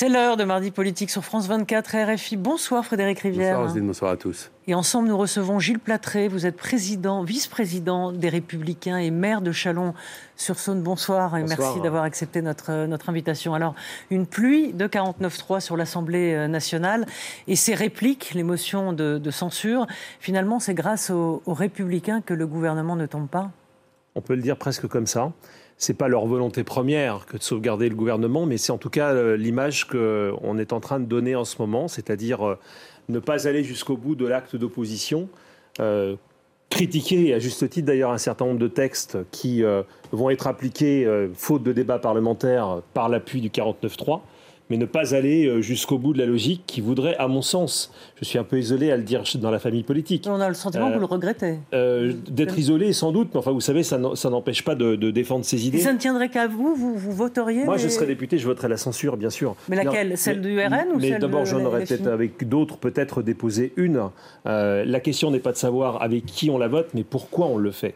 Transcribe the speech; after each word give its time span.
C'est 0.00 0.08
l'heure 0.08 0.36
de 0.36 0.44
Mardi 0.44 0.70
Politique 0.70 1.10
sur 1.10 1.24
France 1.24 1.48
24 1.48 2.14
RFI. 2.14 2.36
Bonsoir 2.36 2.84
Frédéric 2.84 3.18
Rivière. 3.18 3.58
Bonsoir 3.58 3.82
bonsoir 3.82 4.10
à 4.12 4.16
tous. 4.16 4.52
Et 4.68 4.74
ensemble, 4.76 5.08
nous 5.08 5.18
recevons 5.18 5.58
Gilles 5.58 5.80
Platré. 5.80 6.28
Vous 6.28 6.46
êtes 6.46 6.56
président, 6.56 7.24
vice-président 7.24 8.12
des 8.12 8.28
Républicains 8.28 8.98
et 8.98 9.10
maire 9.10 9.40
de 9.40 9.50
Chalon-sur-Saône. 9.50 10.82
Bonsoir 10.82 11.36
et 11.36 11.40
Bonsoir. 11.40 11.58
merci 11.58 11.80
d'avoir 11.80 12.04
accepté 12.04 12.42
notre, 12.42 12.86
notre 12.86 13.10
invitation. 13.10 13.54
Alors, 13.54 13.74
une 14.12 14.28
pluie 14.28 14.72
de 14.72 14.86
49.3 14.86 15.58
sur 15.58 15.76
l'Assemblée 15.76 16.32
euh, 16.32 16.46
nationale 16.46 17.04
et 17.48 17.56
ces 17.56 17.74
répliques, 17.74 18.34
les 18.34 18.44
motions 18.44 18.92
de, 18.92 19.18
de 19.18 19.30
censure, 19.32 19.88
finalement, 20.20 20.60
c'est 20.60 20.74
grâce 20.74 21.10
aux, 21.10 21.42
aux 21.44 21.54
Républicains 21.54 22.20
que 22.20 22.34
le 22.34 22.46
gouvernement 22.46 22.94
ne 22.94 23.06
tombe 23.06 23.26
pas? 23.26 23.50
On 24.14 24.20
peut 24.20 24.36
le 24.36 24.42
dire 24.42 24.56
presque 24.58 24.86
comme 24.86 25.08
ça. 25.08 25.32
C'est 25.78 25.94
pas 25.94 26.08
leur 26.08 26.26
volonté 26.26 26.64
première 26.64 27.24
que 27.26 27.36
de 27.36 27.42
sauvegarder 27.42 27.88
le 27.88 27.94
gouvernement, 27.94 28.46
mais 28.46 28.58
c'est 28.58 28.72
en 28.72 28.78
tout 28.78 28.90
cas 28.90 29.14
euh, 29.14 29.36
l'image 29.36 29.86
qu'on 29.86 30.58
est 30.58 30.72
en 30.72 30.80
train 30.80 31.00
de 31.00 31.06
donner 31.06 31.36
en 31.36 31.44
ce 31.44 31.56
moment, 31.58 31.88
c'est-à-dire 31.88 32.46
euh, 32.46 32.58
ne 33.08 33.18
pas 33.18 33.46
aller 33.46 33.64
jusqu'au 33.64 33.96
bout 33.96 34.14
de 34.14 34.26
l'acte 34.26 34.56
d'opposition, 34.56 35.28
euh, 35.80 36.16
critiquer, 36.70 37.32
à 37.34 37.38
juste 37.38 37.68
titre 37.70 37.86
d'ailleurs, 37.86 38.10
un 38.10 38.18
certain 38.18 38.46
nombre 38.46 38.58
de 38.58 38.68
textes 38.68 39.18
qui 39.30 39.64
euh, 39.64 39.82
vont 40.12 40.30
être 40.30 40.46
appliqués, 40.46 41.06
euh, 41.06 41.28
faute 41.34 41.62
de 41.62 41.72
débat 41.72 41.98
parlementaire, 41.98 42.82
par 42.94 43.08
l'appui 43.08 43.40
du 43.40 43.48
49.3, 43.48 44.20
mais 44.70 44.76
ne 44.76 44.84
pas 44.84 45.14
aller 45.14 45.46
euh, 45.46 45.60
jusqu'au 45.60 45.98
bout 45.98 46.12
de 46.12 46.18
la 46.18 46.26
logique 46.26 46.62
qui 46.66 46.80
voudrait, 46.80 47.16
à 47.16 47.28
mon 47.28 47.42
sens, 47.42 47.92
je 48.20 48.24
suis 48.24 48.38
un 48.38 48.44
peu 48.44 48.58
isolé 48.58 48.90
à 48.90 48.96
le 48.96 49.02
dire 49.02 49.22
dans 49.36 49.50
la 49.50 49.58
famille 49.58 49.82
politique, 49.82 50.26
On 50.28 50.40
a 50.40 50.48
le 50.48 50.54
sentiment 50.54 50.86
Euh, 50.86 50.90
que 50.90 50.94
vous 50.94 51.00
le 51.00 51.06
regrettez. 51.06 51.54
euh, 51.74 52.12
d'être 52.28 52.58
isolé 52.58 52.92
sans 52.92 53.12
doute, 53.12 53.28
mais 53.32 53.38
enfin 53.40 53.50
vous 53.52 53.60
savez, 53.60 53.82
ça 53.82 53.98
n'empêche 53.98 54.62
pas 54.64 54.74
de, 54.74 54.96
de 54.96 55.10
défendre 55.10 55.44
ses 55.44 55.64
Et 55.64 55.68
idées. 55.68 55.78
ça 55.78 55.92
ne 55.92 55.98
tiendrait 55.98 56.28
qu'à 56.28 56.46
vous, 56.46 56.74
vous, 56.74 56.96
vous 56.96 57.12
voteriez 57.12 57.64
Moi, 57.64 57.76
je 57.76 57.88
serais 57.88 58.06
député, 58.06 58.38
je 58.38 58.46
voterais 58.46 58.68
la 58.68 58.76
censure, 58.76 59.16
bien 59.16 59.30
sûr. 59.30 59.56
Mais 59.68 59.76
laquelle? 59.76 60.16
Celle 60.18 60.40
du 60.40 60.58
RN 60.60 60.88
ou 60.94 60.98
Mais 61.00 61.18
d'abord, 61.18 61.44
j'en 61.46 61.64
aurais 61.64 61.84
peut-être 61.84 62.06
avec 62.06 62.48
d'autres, 62.48 62.76
peut-être 62.76 63.22
déposé 63.22 63.72
une. 63.76 64.02
Euh, 64.46 64.84
la 64.84 65.00
question 65.00 65.30
n'est 65.30 65.38
pas 65.38 65.52
de 65.52 65.56
savoir 65.56 66.02
avec 66.02 66.26
qui 66.26 66.50
on 66.50 66.58
la 66.58 66.68
vote, 66.68 66.88
mais 66.94 67.04
pourquoi 67.04 67.46
on 67.46 67.56
le 67.56 67.70
fait. 67.70 67.94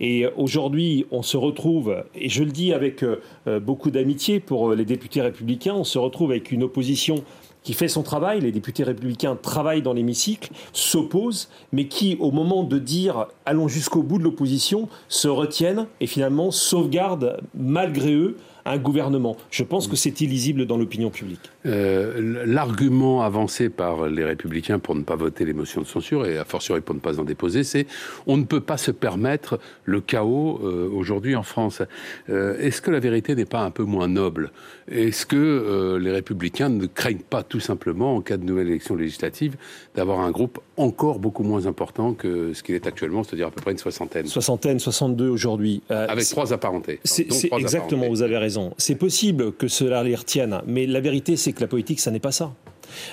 Et 0.00 0.26
aujourd'hui, 0.36 1.06
on 1.10 1.22
se 1.22 1.36
retrouve, 1.36 2.04
et 2.14 2.28
je 2.28 2.42
le 2.44 2.50
dis 2.50 2.72
avec 2.72 3.02
euh, 3.02 3.20
euh, 3.46 3.60
beaucoup 3.60 3.90
d'amitié 3.90 4.40
pour 4.40 4.70
euh, 4.70 4.74
les 4.76 4.84
députés 4.84 5.20
républicains, 5.20 5.74
on 5.74 5.84
se 5.84 5.98
retrouve 5.98 6.13
avec 6.22 6.52
une 6.52 6.62
opposition 6.62 7.24
qui 7.64 7.72
fait 7.72 7.88
son 7.88 8.02
travail, 8.02 8.40
les 8.40 8.52
députés 8.52 8.84
républicains 8.84 9.36
travaillent 9.40 9.82
dans 9.82 9.94
l'hémicycle, 9.94 10.52
s'opposent, 10.72 11.48
mais 11.72 11.88
qui, 11.88 12.16
au 12.20 12.30
moment 12.30 12.62
de 12.62 12.78
dire 12.78 13.26
allons 13.46 13.68
jusqu'au 13.68 14.02
bout 14.02 14.18
de 14.18 14.24
l'opposition, 14.24 14.88
se 15.08 15.28
retiennent 15.28 15.86
et 16.00 16.06
finalement 16.06 16.50
sauvegardent, 16.50 17.38
malgré 17.54 18.12
eux, 18.12 18.36
un 18.66 18.78
gouvernement. 18.78 19.36
Je 19.50 19.62
pense 19.62 19.88
que 19.88 19.96
c'est 19.96 20.20
illisible 20.20 20.66
dans 20.66 20.76
l'opinion 20.76 21.10
publique. 21.10 21.40
Euh, 21.66 22.44
L'argument 22.46 23.22
avancé 23.22 23.68
par 23.68 24.06
les 24.08 24.24
républicains 24.24 24.78
pour 24.78 24.94
ne 24.94 25.02
pas 25.02 25.16
voter 25.16 25.44
les 25.44 25.52
motions 25.52 25.80
de 25.82 25.86
censure, 25.86 26.26
et 26.26 26.38
a 26.38 26.44
fortiori 26.44 26.80
pour 26.80 26.94
ne 26.94 27.00
pas 27.00 27.18
en 27.20 27.24
déposer, 27.24 27.62
c'est 27.64 27.86
on 28.26 28.36
ne 28.36 28.44
peut 28.44 28.60
pas 28.60 28.76
se 28.76 28.90
permettre 28.90 29.58
le 29.84 30.00
chaos 30.00 30.60
euh, 30.62 30.88
aujourd'hui 30.92 31.36
en 31.36 31.42
France. 31.42 31.82
Euh, 32.30 32.56
Est-ce 32.58 32.80
que 32.80 32.90
la 32.90 33.00
vérité 33.00 33.34
n'est 33.34 33.44
pas 33.44 33.60
un 33.62 33.70
peu 33.70 33.84
moins 33.84 34.08
noble? 34.08 34.50
Est-ce 34.90 35.24
que 35.24 35.96
les 36.00 36.10
républicains 36.10 36.68
ne 36.68 36.86
craignent 36.86 37.18
pas 37.18 37.42
tout 37.42 37.60
simplement, 37.60 38.16
en 38.16 38.20
cas 38.20 38.36
de 38.36 38.44
nouvelle 38.44 38.68
élection 38.68 38.94
législative, 38.96 39.56
d'avoir 39.94 40.20
un 40.20 40.30
groupe 40.30 40.60
encore 40.76 41.18
beaucoup 41.18 41.42
moins 41.42 41.66
important 41.66 42.12
que 42.12 42.52
ce 42.52 42.62
qu'il 42.62 42.74
est 42.74 42.86
actuellement, 42.86 43.24
c'est-à-dire 43.24 43.46
à 43.46 43.50
peu 43.50 43.62
près 43.62 43.72
une 43.72 43.78
soixantaine, 43.78 44.26
Soixantaine, 44.26 44.78
62 44.78 45.28
aujourd'hui. 45.28 45.82
Avec 45.88 46.26
trois 46.28 46.52
apparentés 46.52 47.00
C'est 47.04 47.22
exactement, 47.52 48.02
apparentés. 48.02 48.08
vous 48.08 48.22
avez 48.22 48.36
raison. 48.36 48.53
C'est 48.78 48.94
possible 48.94 49.52
que 49.52 49.68
cela 49.68 50.02
les 50.02 50.14
retienne, 50.14 50.60
mais 50.66 50.86
la 50.86 51.00
vérité, 51.00 51.36
c'est 51.36 51.52
que 51.52 51.60
la 51.60 51.68
politique, 51.68 52.00
ça 52.00 52.10
n'est 52.10 52.20
pas 52.20 52.32
ça. 52.32 52.52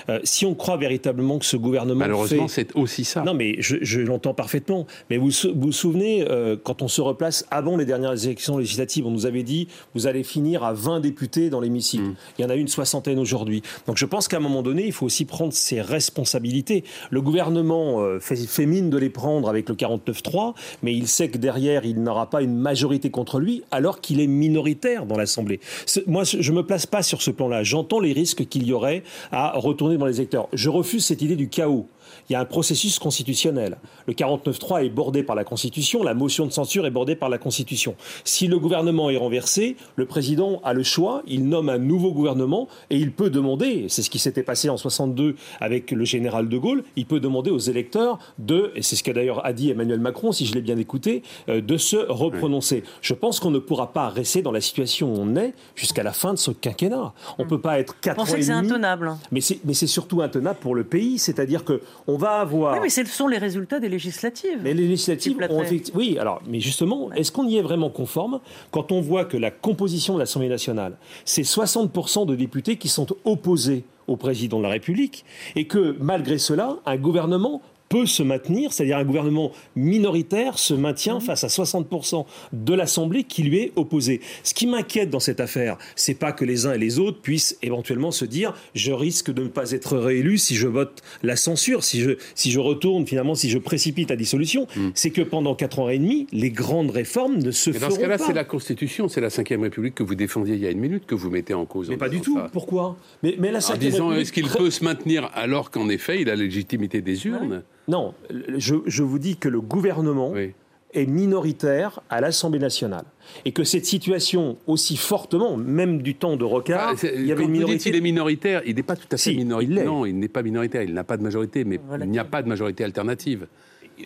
Euh, 0.08 0.20
si 0.24 0.46
on 0.46 0.54
croit 0.54 0.76
véritablement 0.76 1.38
que 1.38 1.44
ce 1.44 1.56
gouvernement 1.56 2.00
Malheureusement, 2.00 2.48
fait... 2.48 2.68
c'est 2.68 2.76
aussi 2.76 3.04
ça. 3.04 3.22
Non, 3.22 3.34
mais 3.34 3.56
je, 3.58 3.76
je 3.80 4.00
l'entends 4.00 4.34
parfaitement. 4.34 4.86
Mais 5.10 5.16
vous 5.16 5.32
vous, 5.32 5.52
vous 5.54 5.72
souvenez, 5.72 6.24
euh, 6.28 6.56
quand 6.62 6.82
on 6.82 6.88
se 6.88 7.00
replace 7.00 7.46
avant 7.50 7.76
les 7.76 7.84
dernières 7.84 8.24
élections 8.24 8.58
législatives, 8.58 9.06
on 9.06 9.10
nous 9.10 9.26
avait 9.26 9.42
dit 9.42 9.68
vous 9.94 10.06
allez 10.06 10.22
finir 10.22 10.64
à 10.64 10.72
20 10.72 11.00
députés 11.00 11.50
dans 11.50 11.60
l'hémicycle. 11.60 12.04
Mm. 12.04 12.14
Il 12.38 12.42
y 12.42 12.44
en 12.44 12.50
a 12.50 12.54
une 12.54 12.68
soixantaine 12.68 13.18
aujourd'hui. 13.18 13.62
Donc 13.86 13.96
je 13.96 14.06
pense 14.06 14.28
qu'à 14.28 14.38
un 14.38 14.40
moment 14.40 14.62
donné, 14.62 14.86
il 14.86 14.92
faut 14.92 15.06
aussi 15.06 15.24
prendre 15.24 15.52
ses 15.52 15.80
responsabilités. 15.80 16.84
Le 17.10 17.20
gouvernement 17.20 18.00
euh, 18.00 18.20
fait, 18.20 18.36
fait 18.36 18.66
mine 18.66 18.90
de 18.90 18.98
les 18.98 19.10
prendre 19.10 19.48
avec 19.48 19.68
le 19.68 19.74
49-3, 19.74 20.54
mais 20.82 20.94
il 20.94 21.08
sait 21.08 21.28
que 21.28 21.38
derrière, 21.38 21.84
il 21.84 22.02
n'aura 22.02 22.28
pas 22.28 22.42
une 22.42 22.56
majorité 22.56 23.10
contre 23.10 23.40
lui, 23.40 23.62
alors 23.70 24.00
qu'il 24.00 24.20
est 24.20 24.26
minoritaire 24.26 25.06
dans 25.06 25.16
l'Assemblée. 25.16 25.60
Moi, 26.06 26.24
je 26.24 26.50
ne 26.50 26.56
me 26.56 26.62
place 26.62 26.86
pas 26.86 27.02
sur 27.02 27.22
ce 27.22 27.30
plan-là. 27.30 27.62
J'entends 27.62 28.00
les 28.00 28.12
risques 28.12 28.46
qu'il 28.46 28.66
y 28.66 28.72
aurait 28.72 29.02
à 29.30 29.58
retourner 29.62 29.96
dans 29.96 30.06
les 30.06 30.16
électeurs. 30.16 30.48
Je 30.52 30.68
refuse 30.68 31.04
cette 31.04 31.22
idée 31.22 31.36
du 31.36 31.48
chaos. 31.48 31.86
Il 32.28 32.32
y 32.32 32.36
a 32.36 32.40
un 32.40 32.44
processus 32.44 32.98
constitutionnel. 32.98 33.78
Le 34.06 34.14
49.3 34.14 34.84
est 34.84 34.90
bordé 34.90 35.22
par 35.22 35.36
la 35.36 35.44
Constitution, 35.44 36.02
la 36.02 36.14
motion 36.14 36.46
de 36.46 36.52
censure 36.52 36.86
est 36.86 36.90
bordée 36.90 37.16
par 37.16 37.28
la 37.28 37.38
Constitution. 37.38 37.94
Si 38.24 38.46
le 38.46 38.58
gouvernement 38.58 39.10
est 39.10 39.16
renversé, 39.16 39.76
le 39.96 40.06
président 40.06 40.60
a 40.64 40.72
le 40.72 40.82
choix, 40.82 41.22
il 41.26 41.48
nomme 41.48 41.68
un 41.68 41.78
nouveau 41.78 42.12
gouvernement 42.12 42.68
et 42.90 42.96
il 42.96 43.12
peut 43.12 43.30
demander, 43.30 43.86
c'est 43.88 44.02
ce 44.02 44.10
qui 44.10 44.18
s'était 44.18 44.42
passé 44.42 44.68
en 44.68 44.76
62 44.76 45.36
avec 45.60 45.90
le 45.90 46.04
général 46.04 46.48
de 46.48 46.58
Gaulle, 46.58 46.84
il 46.96 47.06
peut 47.06 47.20
demander 47.20 47.50
aux 47.50 47.58
électeurs 47.58 48.18
de, 48.38 48.72
et 48.74 48.82
c'est 48.82 48.96
ce 48.96 49.02
qu'a 49.02 49.12
d'ailleurs 49.12 49.44
a 49.44 49.52
dit 49.52 49.70
Emmanuel 49.70 50.00
Macron, 50.00 50.32
si 50.32 50.46
je 50.46 50.54
l'ai 50.54 50.62
bien 50.62 50.78
écouté, 50.78 51.22
euh, 51.48 51.60
de 51.60 51.76
se 51.76 51.96
reprononcer. 51.96 52.84
Je 53.00 53.14
pense 53.14 53.40
qu'on 53.40 53.50
ne 53.50 53.58
pourra 53.58 53.92
pas 53.92 54.08
rester 54.08 54.42
dans 54.42 54.52
la 54.52 54.60
situation 54.60 55.12
où 55.12 55.18
on 55.18 55.36
est 55.36 55.54
jusqu'à 55.74 56.02
la 56.02 56.12
fin 56.12 56.32
de 56.32 56.38
ce 56.38 56.50
quinquennat. 56.50 57.12
On 57.38 57.44
ne 57.44 57.48
peut 57.48 57.60
pas 57.60 57.78
être 57.78 57.98
quatre 58.00 58.20
ans 58.20 58.24
que 58.24 58.36
et 58.36 58.42
c'est 58.42 58.52
intenable 58.52 59.12
mais 59.30 59.40
c'est 59.40 59.86
surtout 59.86 60.22
intenable 60.22 60.58
pour 60.60 60.74
le 60.74 60.84
pays, 60.84 61.18
c'est-à-dire 61.18 61.64
que 61.64 61.80
on 62.06 62.16
va 62.16 62.40
avoir. 62.40 62.74
Oui, 62.74 62.80
mais 62.82 62.88
ce 62.88 63.04
sont 63.04 63.28
les 63.28 63.38
résultats 63.38 63.80
des 63.80 63.88
législatives. 63.88 64.60
Mais 64.62 64.74
les 64.74 64.86
législatives 64.88 65.36
ont 65.50 65.62
effectivement. 65.62 66.00
Oui, 66.00 66.18
alors, 66.18 66.42
mais 66.46 66.60
justement, 66.60 67.12
est-ce 67.12 67.32
qu'on 67.32 67.46
y 67.46 67.56
est 67.56 67.62
vraiment 67.62 67.90
conforme 67.90 68.40
quand 68.70 68.92
on 68.92 69.00
voit 69.00 69.24
que 69.24 69.36
la 69.36 69.50
composition 69.50 70.14
de 70.14 70.18
l'Assemblée 70.18 70.48
nationale, 70.48 70.96
c'est 71.24 71.42
60% 71.42 72.26
de 72.26 72.34
députés 72.34 72.76
qui 72.76 72.88
sont 72.88 73.06
opposés 73.24 73.84
au 74.08 74.16
président 74.16 74.58
de 74.58 74.64
la 74.64 74.70
République 74.70 75.24
et 75.56 75.66
que 75.66 75.96
malgré 76.00 76.38
cela, 76.38 76.78
un 76.86 76.96
gouvernement 76.96 77.62
peut 77.92 78.06
se 78.06 78.22
maintenir, 78.22 78.72
c'est-à-dire 78.72 78.96
un 78.96 79.04
gouvernement 79.04 79.52
minoritaire 79.76 80.58
se 80.58 80.72
maintient 80.72 81.20
face 81.20 81.44
à 81.44 81.48
60% 81.48 82.24
de 82.54 82.72
l'Assemblée 82.72 83.24
qui 83.24 83.42
lui 83.42 83.58
est 83.58 83.72
opposée. 83.76 84.22
Ce 84.44 84.54
qui 84.54 84.66
m'inquiète 84.66 85.10
dans 85.10 85.20
cette 85.20 85.40
affaire, 85.40 85.76
c'est 85.94 86.14
pas 86.14 86.32
que 86.32 86.46
les 86.46 86.64
uns 86.64 86.72
et 86.72 86.78
les 86.78 86.98
autres 86.98 87.20
puissent 87.20 87.58
éventuellement 87.60 88.10
se 88.10 88.24
dire 88.24 88.54
je 88.74 88.92
risque 88.92 89.30
de 89.30 89.42
ne 89.42 89.48
pas 89.48 89.72
être 89.72 89.98
réélu 89.98 90.38
si 90.38 90.56
je 90.56 90.68
vote 90.68 91.02
la 91.22 91.36
censure, 91.36 91.84
si 91.84 92.00
je, 92.00 92.12
si 92.34 92.50
je 92.50 92.60
retourne 92.60 93.06
finalement, 93.06 93.34
si 93.34 93.50
je 93.50 93.58
précipite 93.58 94.08
la 94.08 94.16
dissolution. 94.16 94.66
C'est 94.94 95.10
que 95.10 95.20
pendant 95.20 95.54
4 95.54 95.78
ans 95.80 95.90
et 95.90 95.98
demi, 95.98 96.26
les 96.32 96.50
grandes 96.50 96.92
réformes 96.92 97.36
ne 97.36 97.50
se 97.50 97.68
dans 97.68 97.78
feront 97.78 97.94
ce 97.94 98.00
cas-là, 98.00 98.16
pas. 98.16 98.24
c'est 98.24 98.32
la 98.32 98.44
Constitution, 98.44 99.08
c'est 99.08 99.20
la 99.20 99.28
Ve 99.28 99.60
République 99.60 99.96
que 99.96 100.02
vous 100.02 100.14
défendiez 100.14 100.54
il 100.54 100.62
y 100.62 100.66
a 100.66 100.70
une 100.70 100.80
minute 100.80 101.04
que 101.04 101.14
vous 101.14 101.28
mettez 101.28 101.52
en 101.52 101.66
cause. 101.66 101.90
Mais 101.90 101.96
en 101.96 101.98
pas 101.98 102.08
du 102.08 102.22
tout. 102.22 102.36
ça. 102.36 102.48
Pourquoi? 102.50 102.96
Mais, 103.22 103.36
mais 103.38 103.52
la 103.52 103.58
En 103.58 103.60
Cinquième 103.60 103.90
disant, 103.90 104.12
est-ce 104.12 104.32
qu'il 104.32 104.48
peut 104.48 104.70
se 104.70 104.82
maintenir 104.82 105.30
alors 105.34 105.70
qu'en 105.70 105.90
effet, 105.90 106.22
il 106.22 106.30
a 106.30 106.36
la 106.36 106.42
légitimité 106.42 107.02
des 107.02 107.26
urnes? 107.26 107.62
Non, 107.88 108.14
je, 108.56 108.76
je 108.86 109.02
vous 109.02 109.18
dis 109.18 109.36
que 109.36 109.48
le 109.48 109.60
gouvernement 109.60 110.30
Oui. 110.32 110.52
est 110.94 111.06
minoritaire 111.06 112.00
à 112.10 112.20
l'Assemblée 112.20 112.58
nationale. 112.60 113.04
Et 113.44 113.52
que 113.52 113.64
cette 113.64 113.86
situation, 113.86 114.56
aussi 114.66 114.96
fortement, 114.96 115.56
même 115.56 116.00
du 116.02 116.14
temps 116.14 116.36
de 116.36 116.44
Rocard, 116.44 116.94
Ah, 117.02 117.06
il 117.14 117.26
y 117.26 117.32
avait 117.32 117.42
quand 117.42 117.48
une 117.48 117.50
vous 117.50 117.52
dites 117.52 117.52
minorité. 117.64 117.78
qu'il 117.90 117.96
est 117.96 118.00
minoritaire, 118.00 118.62
il 118.66 118.76
n'est 118.76 118.82
pas 118.82 118.96
tout 118.96 119.06
à 119.10 119.16
fait 119.16 119.30
Si, 119.30 119.32
il 119.32 119.38
minoritaire. 119.38 119.84
Non, 119.86 120.06
il 120.06 120.18
n'est 120.18 120.28
pas 120.28 120.42
minoritaire, 120.42 120.82
il 120.82 120.94
n'a 120.94 121.04
pas 121.04 121.16
de 121.16 121.22
majorité, 121.22 121.64
mais 121.64 121.80
Voilà. 121.88 122.04
il 122.04 122.10
n'y 122.10 122.18
a 122.18 122.24
pas 122.24 122.42
de 122.42 122.48
majorité 122.48 122.84
alternative. 122.84 123.46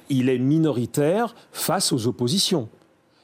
il 0.08 0.28
est 0.28 0.38
minoritaire 0.38 1.34
face 1.52 1.92
aux 1.92 2.06
oppositions. 2.06 2.68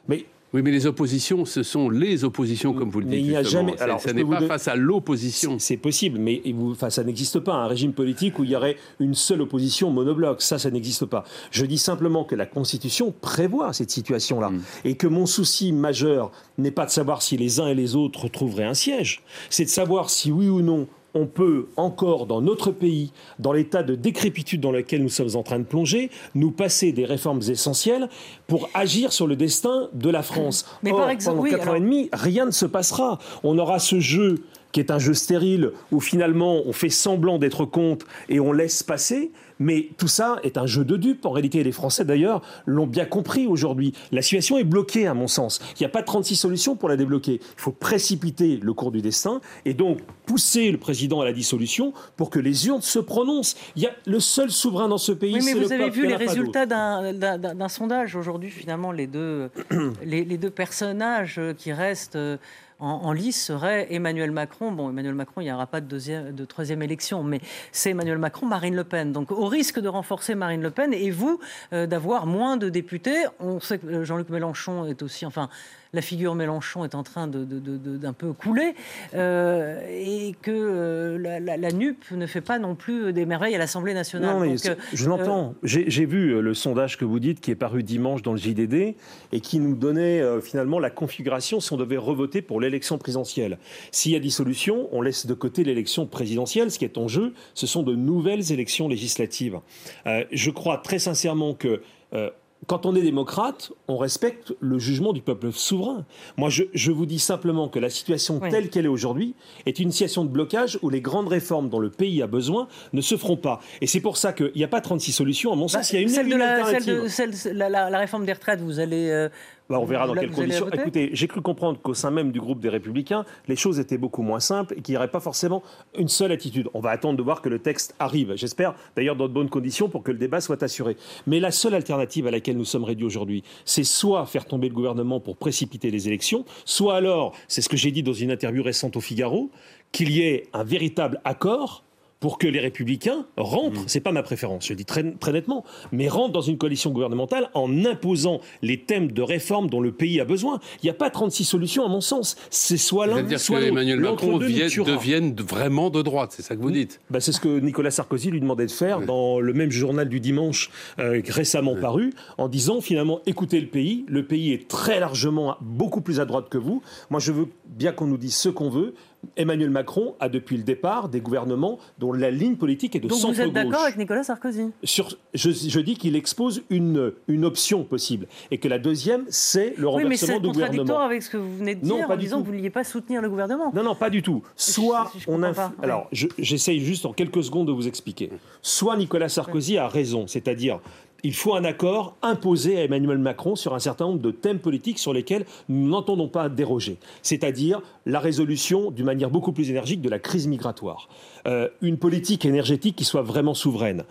Mais 0.08 0.26
Oui, 0.54 0.60
mais 0.62 0.70
les 0.70 0.86
oppositions, 0.86 1.46
ce 1.46 1.62
sont 1.62 1.88
les 1.88 2.24
oppositions, 2.24 2.74
comme 2.74 2.90
vous 2.90 3.00
le 3.00 3.06
Mais 3.06 3.16
dites. 3.16 3.24
il 3.24 3.30
n'y 3.30 3.36
a 3.36 3.42
jamais- 3.42 3.80
alors, 3.80 4.00
ça 4.00 4.12
n'est 4.12 4.22
pas 4.24 4.42
face 4.42 4.68
à 4.68 4.76
l'opposition. 4.76 5.58
c'est 5.58 5.78
possible, 5.78 6.18
mais 6.18 6.42
et 6.44 6.52
vous- 6.52 6.72
enfin, 6.72 6.90
ça 6.90 7.04
n'existe 7.04 7.40
pas. 7.40 7.54
Un 7.54 7.66
régime 7.68 7.92
politique 7.94 8.38
où 8.38 8.44
il 8.44 8.50
y 8.50 8.56
aurait 8.56 8.76
une 9.00 9.14
seule 9.14 9.40
opposition 9.40 9.90
monobloc, 9.90 10.42
ça, 10.42 10.58
ça 10.58 10.70
n'existe 10.70 11.06
pas. 11.06 11.24
Je 11.50 11.64
dis 11.64 11.78
simplement 11.78 12.24
que 12.24 12.34
la 12.34 12.44
Constitution 12.44 13.14
prévoit 13.20 13.72
cette 13.72 13.90
situation-là. 13.90 14.50
Mm. 14.50 14.62
Et 14.84 14.94
que 14.96 15.06
mon 15.06 15.24
souci 15.24 15.72
majeur 15.72 16.30
n'est 16.58 16.70
pas 16.70 16.84
de 16.84 16.90
savoir 16.90 17.22
si 17.22 17.36
les 17.38 17.58
uns 17.60 17.68
et 17.68 17.74
les 17.74 17.96
autres 17.96 18.28
trouveraient 18.28 18.64
un 18.64 18.74
siège, 18.74 19.22
c'est 19.48 19.64
de 19.64 19.70
savoir 19.70 20.10
si 20.10 20.30
oui 20.30 20.48
ou 20.48 20.60
non 20.60 20.86
on 21.14 21.26
peut 21.26 21.68
encore, 21.76 22.26
dans 22.26 22.40
notre 22.40 22.70
pays, 22.70 23.12
dans 23.38 23.52
l'état 23.52 23.82
de 23.82 23.94
décrépitude 23.94 24.60
dans 24.60 24.72
lequel 24.72 25.02
nous 25.02 25.08
sommes 25.08 25.36
en 25.36 25.42
train 25.42 25.58
de 25.58 25.64
plonger, 25.64 26.10
nous 26.34 26.50
passer 26.50 26.92
des 26.92 27.04
réformes 27.04 27.40
essentielles 27.48 28.08
pour 28.46 28.68
agir 28.74 29.12
sur 29.12 29.26
le 29.26 29.36
destin 29.36 29.88
de 29.92 30.08
la 30.10 30.22
France. 30.22 30.64
Mais 30.82 30.92
Or, 30.92 30.98
par 30.98 31.10
exemple, 31.10 31.36
pendant 31.36 31.42
oui, 31.44 31.50
quatre 31.50 31.60
ans 31.60 31.72
alors- 31.72 31.76
et 31.76 31.80
demi, 31.80 32.08
rien 32.12 32.46
ne 32.46 32.50
se 32.50 32.66
passera. 32.66 33.18
On 33.42 33.58
aura 33.58 33.78
ce 33.78 34.00
jeu 34.00 34.44
qui 34.72 34.80
est 34.80 34.90
un 34.90 34.98
jeu 34.98 35.14
stérile 35.14 35.70
où 35.90 36.00
finalement 36.00 36.62
on 36.66 36.72
fait 36.72 36.88
semblant 36.88 37.38
d'être 37.38 37.64
contre 37.64 38.06
et 38.28 38.40
on 38.40 38.52
laisse 38.52 38.82
passer. 38.82 39.30
Mais 39.58 39.90
tout 39.96 40.08
ça 40.08 40.40
est 40.42 40.56
un 40.58 40.66
jeu 40.66 40.84
de 40.84 40.96
dupes. 40.96 41.24
En 41.24 41.30
réalité, 41.30 41.62
les 41.62 41.70
Français 41.70 42.04
d'ailleurs 42.04 42.42
l'ont 42.66 42.86
bien 42.86 43.04
compris 43.04 43.46
aujourd'hui. 43.46 43.92
La 44.10 44.20
situation 44.20 44.58
est 44.58 44.64
bloquée 44.64 45.06
à 45.06 45.14
mon 45.14 45.28
sens. 45.28 45.60
Il 45.78 45.82
n'y 45.82 45.86
a 45.86 45.90
pas 45.90 46.02
36 46.02 46.34
solutions 46.34 46.74
pour 46.74 46.88
la 46.88 46.96
débloquer. 46.96 47.34
Il 47.34 47.60
faut 47.60 47.70
précipiter 47.70 48.58
le 48.60 48.72
cours 48.72 48.90
du 48.90 49.02
destin 49.02 49.40
et 49.64 49.74
donc 49.74 49.98
pousser 50.26 50.72
le 50.72 50.78
président 50.78 51.20
à 51.20 51.24
la 51.24 51.32
dissolution 51.32 51.92
pour 52.16 52.28
que 52.30 52.40
les 52.40 52.66
urnes 52.66 52.80
se 52.82 52.98
prononcent. 52.98 53.54
Il 53.76 53.82
y 53.82 53.86
a 53.86 53.92
le 54.06 54.18
seul 54.18 54.50
souverain 54.50 54.88
dans 54.88 54.98
ce 54.98 55.12
pays, 55.12 55.34
Oui, 55.34 55.42
mais 55.44 55.54
le 55.54 55.60
vous 55.66 55.72
avez 55.72 55.84
peuple. 55.84 55.96
vu 55.96 56.06
les 56.08 56.16
résultats 56.16 56.66
d'un- 56.66 57.68
sondage 57.68 58.16
aujourd'hui. 58.16 58.50
Finalement, 58.50 58.90
les 58.90 59.06
deux, 59.06 59.48
les, 60.04 60.24
les 60.24 60.38
deux 60.38 60.50
personnages 60.50 61.40
qui 61.58 61.72
restent 61.72 62.16
euh, 62.16 62.36
en, 62.82 63.12
lice 63.12 63.42
seraient 63.42 63.92
Emmanuel 63.92 64.30
Macron. 64.32 64.72
Bon, 64.72 64.90
Emmanuel 64.90 65.14
Macron, 65.14 65.40
il 65.40 65.44
n'y 65.44 65.52
aura 65.52 65.66
pas 65.66 65.80
de, 65.80 65.86
deuxième, 65.86 66.32
de 66.32 66.44
troisième 66.44 66.82
élection, 66.82 67.22
mais 67.22 67.40
c'est 67.70 67.90
Emmanuel 67.90 68.18
Macron, 68.18 68.46
Marine 68.46 68.74
Le 68.74 68.84
Pen. 68.84 69.12
Donc, 69.12 69.30
au 69.30 69.46
risque 69.46 69.78
de 69.78 69.88
renforcer 69.88 70.34
Marine 70.34 70.62
Le 70.62 70.70
Pen 70.70 70.92
et 70.92 71.10
vous 71.10 71.38
euh, 71.72 71.86
d'avoir 71.86 72.26
moins 72.26 72.56
de 72.56 72.68
députés, 72.68 73.24
on 73.38 73.60
sait 73.60 73.78
que 73.78 73.86
euh, 73.86 74.04
Jean-Luc 74.04 74.28
Mélenchon 74.30 74.86
est 74.86 75.02
aussi, 75.02 75.26
enfin. 75.26 75.48
La 75.94 76.00
figure 76.00 76.34
Mélenchon 76.34 76.86
est 76.86 76.94
en 76.94 77.02
train 77.02 77.26
de- 77.28 77.44
de- 77.44 77.58
de- 77.58 77.76
de- 77.76 77.98
d'un 77.98 78.14
peu 78.14 78.32
couler 78.32 78.74
euh, 79.12 79.78
et 79.90 80.34
que 80.40 80.50
euh, 80.50 81.18
la, 81.18 81.38
la- 81.38 81.58
la 81.58 81.70
NUP 81.70 82.12
ne 82.12 82.24
fait 82.26 82.40
pas 82.40 82.58
non 82.58 82.74
plus 82.74 83.12
des 83.12 83.26
merveilles 83.26 83.54
à 83.54 83.58
l'Assemblée 83.58 83.92
nationale. 83.92 84.36
Non, 84.36 84.40
mais 84.40 84.48
Donc, 84.48 84.58
c'est- 84.60 84.70
euh, 84.70 84.74
je 84.94 85.06
l'entends. 85.06 85.54
J'ai 85.62 86.06
vu 86.06 86.40
le 86.40 86.54
sondage 86.54 86.96
que 86.96 87.04
vous 87.04 87.18
dites 87.20 87.42
qui 87.42 87.50
est 87.50 87.54
paru 87.56 87.82
dimanche 87.82 88.22
dans 88.22 88.32
le 88.32 88.38
JDD 88.38 88.94
et 89.32 89.40
qui 89.40 89.58
nous 89.58 89.74
donnait 89.74 90.22
finalement 90.40 90.78
la 90.78 90.88
configuration 90.88 91.60
si 91.60 91.70
on 91.74 91.76
devait 91.76 91.98
revoter 91.98 92.40
pour 92.40 92.58
l'élection 92.58 92.96
présidentielle. 92.96 93.58
S'il 93.90 94.12
y 94.12 94.16
a 94.16 94.18
dissolution, 94.18 94.88
on 94.92 95.02
laisse 95.02 95.26
de 95.26 95.34
côté 95.34 95.62
l'élection 95.62 96.06
présidentielle. 96.06 96.70
Ce 96.70 96.78
qui 96.78 96.86
est 96.86 96.96
en 96.96 97.06
jeu, 97.06 97.34
ce 97.52 97.66
sont 97.66 97.82
de 97.82 97.94
nouvelles 97.94 98.50
élections 98.50 98.88
législatives. 98.88 99.58
Euh, 100.06 100.24
je 100.32 100.50
crois 100.50 100.78
très 100.78 100.98
sincèrement 100.98 101.52
que 101.52 101.82
euh, 102.14 102.30
quand 102.68 102.86
on 102.86 102.94
est 102.94 103.02
démocrate, 103.02 103.72
on 103.88 103.96
respecte 103.96 104.54
le 104.60 104.78
jugement 104.78 105.12
du 105.12 105.20
peuple 105.20 105.50
souverain. 105.52 106.04
Moi, 106.36 106.48
je, 106.48 106.64
je 106.74 106.92
vous 106.92 107.06
dis 107.06 107.18
simplement 107.18 107.68
que 107.68 107.78
la 107.78 107.90
situation 107.90 108.38
Oui. 108.42 108.50
telle 108.50 108.70
qu'elle 108.70 108.84
est 108.84 108.88
aujourd'hui 108.88 109.34
est 109.66 109.78
une 109.80 109.90
situation 109.90 110.24
de 110.24 110.30
blocage 110.30 110.78
où 110.82 110.88
les 110.90 111.00
grandes 111.00 111.28
réformes 111.28 111.68
dont 111.68 111.80
le 111.80 111.90
pays 111.90 112.22
a 112.22 112.26
besoin 112.26 112.68
ne 112.92 113.00
se 113.00 113.16
feront 113.16 113.36
pas. 113.36 113.60
Et 113.80 113.86
c'est 113.86 114.00
pour 114.00 114.16
ça 114.16 114.32
qu'il 114.32 114.52
n'y 114.54 114.64
a 114.64 114.68
pas 114.68 114.80
36 114.80 115.12
solutions. 115.12 115.52
À 115.52 115.56
mon 115.56 115.66
Bah, 115.66 115.82
sens, 115.82 115.90
il 115.92 115.96
y 115.96 115.98
a 115.98 116.02
une 116.02 116.08
celle 116.08 116.28
de 116.28 116.36
la, 116.36 116.64
celle 116.66 117.02
de, 117.02 117.08
celle- 117.08 117.56
la, 117.56 117.68
la- 117.68 117.90
la 117.90 117.98
réforme 117.98 118.24
des 118.26 118.32
retraites, 118.32 118.60
vous 118.60 118.78
allez. 118.78 119.08
euh, 119.10 119.28
Bah, 119.72 119.78
on 119.80 119.86
verra 119.86 120.06
dans 120.06 120.12
quelles 120.12 120.30
conditions. 120.30 120.68
Écoutez, 120.68 121.08
j'ai 121.14 121.26
cru 121.26 121.40
comprendre 121.40 121.80
qu'au 121.80 121.94
sein 121.94 122.10
même 122.10 122.30
du 122.30 122.40
groupe 122.40 122.60
des 122.60 122.68
Républicains, 122.68 123.24
les 123.48 123.56
choses 123.56 123.80
étaient 123.80 123.96
beaucoup 123.96 124.20
moins 124.20 124.38
simples 124.38 124.74
et 124.76 124.82
qu'il 124.82 124.92
n'y 124.92 124.98
aurait 124.98 125.08
pas 125.08 125.18
forcément 125.18 125.62
une 125.98 126.08
seule 126.08 126.30
attitude. 126.30 126.68
On 126.74 126.80
va 126.80 126.90
attendre 126.90 127.16
de 127.16 127.22
voir 127.22 127.40
que 127.40 127.48
le 127.48 127.58
texte 127.58 127.94
arrive. 127.98 128.34
J'espère 128.36 128.74
d'ailleurs 128.96 129.16
dans 129.16 129.28
de 129.28 129.32
bonnes 129.32 129.48
conditions 129.48 129.88
pour 129.88 130.02
que 130.02 130.12
le 130.12 130.18
débat 130.18 130.42
soit 130.42 130.62
assuré. 130.62 130.98
Mais 131.26 131.40
la 131.40 131.50
seule 131.50 131.72
alternative 131.72 132.26
à 132.26 132.30
laquelle 132.30 132.58
nous 132.58 132.66
sommes 132.66 132.84
réduits 132.84 133.06
aujourd'hui, 133.06 133.44
c'est 133.64 133.82
soit 133.82 134.26
faire 134.26 134.44
tomber 134.44 134.68
le 134.68 134.74
gouvernement 134.74 135.20
pour 135.20 135.38
précipiter 135.38 135.90
les 135.90 136.06
élections, 136.06 136.44
soit 136.66 136.94
alors, 136.94 137.34
c'est 137.48 137.62
ce 137.62 137.70
que 137.70 137.78
j'ai 137.78 137.92
dit 137.92 138.02
dans 138.02 138.12
une 138.12 138.30
interview 138.30 138.62
récente 138.62 138.98
au 138.98 139.00
Figaro, 139.00 139.50
qu'il 139.90 140.10
y 140.10 140.20
ait 140.20 140.48
un 140.52 140.64
véritable 140.64 141.18
accord 141.24 141.82
pour 142.22 142.38
que 142.38 142.46
les 142.46 142.60
républicains 142.60 143.26
rentrent, 143.36 143.82
c'est 143.88 144.00
pas 144.00 144.12
ma 144.12 144.22
préférence, 144.22 144.66
je 144.66 144.72
le 144.72 144.76
dis 144.76 144.84
très, 144.84 145.02
très 145.14 145.32
nettement, 145.32 145.64
mais 145.90 146.06
rentrent 146.06 146.32
dans 146.32 146.40
une 146.40 146.56
coalition 146.56 146.90
gouvernementale 146.90 147.50
en 147.52 147.84
imposant 147.84 148.40
les 148.62 148.80
thèmes 148.80 149.10
de 149.10 149.22
réforme 149.22 149.68
dont 149.68 149.80
le 149.80 149.90
pays 149.90 150.20
a 150.20 150.24
besoin. 150.24 150.60
Il 150.82 150.86
n'y 150.86 150.90
a 150.90 150.94
pas 150.94 151.10
36 151.10 151.44
solutions 151.44 151.84
à 151.84 151.88
mon 151.88 152.00
sens. 152.00 152.36
C'est 152.48 152.76
soit 152.76 153.08
l'un, 153.08 153.26
soit 153.38 153.58
l'autre. 153.58 153.72
Emmanuel 153.72 153.98
Macron 153.98 154.38
devienne 154.38 155.34
vraiment 155.34 155.90
de 155.90 156.00
droite, 156.00 156.32
c'est 156.36 156.42
ça 156.42 156.54
que 156.54 156.60
vous 156.60 156.70
dites 156.70 157.00
Bah, 157.10 157.18
c'est 157.18 157.32
ce 157.32 157.40
que 157.40 157.58
Nicolas 157.58 157.90
Sarkozy 157.90 158.30
lui 158.30 158.40
demandait 158.40 158.66
de 158.66 158.70
faire 158.70 159.00
dans 159.00 159.40
le 159.40 159.52
même 159.52 159.72
journal 159.72 160.08
du 160.08 160.20
dimanche 160.20 160.70
euh, 161.00 161.20
récemment 161.28 161.74
paru, 161.74 162.14
en 162.38 162.48
disant 162.48 162.80
finalement 162.80 163.20
écoutez 163.26 163.60
le 163.60 163.66
pays, 163.66 164.04
le 164.06 164.24
pays 164.24 164.52
est 164.52 164.68
très 164.68 165.00
largement 165.00 165.56
beaucoup 165.60 166.00
plus 166.00 166.20
à 166.20 166.24
droite 166.24 166.48
que 166.48 166.58
vous. 166.58 166.82
Moi 167.10 167.18
je 167.18 167.32
veux 167.32 167.48
bien 167.66 167.90
qu'on 167.90 168.06
nous 168.06 168.16
dise 168.16 168.36
ce 168.36 168.48
qu'on 168.48 168.70
veut. 168.70 168.94
Emmanuel 169.36 169.70
Macron 169.70 170.14
a 170.20 170.28
depuis 170.28 170.56
le 170.56 170.62
départ 170.64 171.08
des 171.08 171.20
gouvernements 171.20 171.78
dont 171.98 172.12
la 172.12 172.30
ligne 172.30 172.56
politique 172.56 172.96
est 172.96 173.00
de 173.00 173.06
donc 173.08 173.18
vous 173.20 173.28
êtes 173.28 173.36
centre-gauche. 173.36 173.54
d'accord 173.54 173.82
avec 173.84 173.96
Nicolas 173.96 174.24
Sarkozy? 174.24 174.70
Sur, 174.82 175.16
je, 175.32 175.50
je 175.50 175.80
dis 175.80 175.96
qu'il 175.96 176.16
expose 176.16 176.62
une, 176.70 177.12
une 177.28 177.44
option 177.44 177.84
possible 177.84 178.26
et 178.50 178.58
que 178.58 178.66
la 178.68 178.78
deuxième, 178.78 179.24
c'est 179.28 179.74
le 179.78 179.86
Oui, 179.88 179.94
mais 179.98 180.02
renversement 180.02 180.26
c'est 180.34 180.40
du 180.40 180.46
contradictoire 180.48 180.70
gouvernement. 180.86 180.98
avec 181.06 181.22
ce 181.22 181.30
que 181.30 181.36
vous 181.36 181.56
venez 181.56 181.74
de 181.76 181.86
Non, 181.86 181.96
dire 181.96 182.06
pas 182.08 182.14
en 182.14 182.16
du 182.16 182.24
disant 182.24 182.36
tout. 182.38 182.42
que 182.42 182.46
vous 182.46 182.52
ne 182.52 182.56
vouliez 182.58 182.70
pas 182.70 182.84
soutenir 182.84 183.22
le 183.22 183.30
gouvernement. 183.30 183.72
Non, 183.74 183.82
non, 183.84 183.94
pas 183.94 184.10
du 184.10 184.22
tout. 184.22 184.42
Soit 184.56 185.10
Je- 185.14 185.20
je 185.20 185.30
on 185.30 185.38
inf- 185.40 185.54
pas, 185.54 185.68
ouais. 185.78 185.84
Alors, 185.84 186.08
je- 186.12 186.26
j'essaye 186.38 186.80
juste 186.80 187.06
en 187.06 187.12
quelques 187.12 187.44
secondes 187.44 187.68
de 187.68 187.72
vous 187.72 187.86
expliquer. 187.86 188.30
Soit 188.60 188.96
Nicolas 188.96 189.28
Sarkozy 189.28 189.78
a 189.78 189.86
raison, 189.88 190.26
c'est-à-dire 190.26 190.80
il 191.22 191.34
faut 191.34 191.54
un 191.54 191.64
accord 191.64 192.16
imposé 192.22 192.78
à 192.78 192.84
Emmanuel 192.84 193.18
Macron 193.18 193.56
sur 193.56 193.74
un 193.74 193.78
certain 193.78 194.06
nombre 194.06 194.20
de 194.20 194.30
thèmes 194.30 194.58
politiques 194.58 194.98
sur 194.98 195.12
lesquels 195.12 195.44
nous 195.68 195.88
n'entendons 195.88 196.28
pas 196.28 196.48
déroger. 196.48 196.98
C'est-à-dire 197.22 197.80
la 198.06 198.18
résolution 198.18 198.90
d'une 198.90 199.06
manière 199.06 199.30
beaucoup 199.30 199.52
plus 199.52 199.70
énergique 199.70 200.00
de 200.00 200.08
la 200.08 200.18
crise 200.18 200.46
migratoire. 200.46 201.08
Euh, 201.46 201.68
une 201.80 201.98
politique 201.98 202.44
énergétique 202.44 202.96
qui 202.96 203.04
soit 203.04 203.22
vraiment 203.22 203.54
souveraine. 203.54 204.04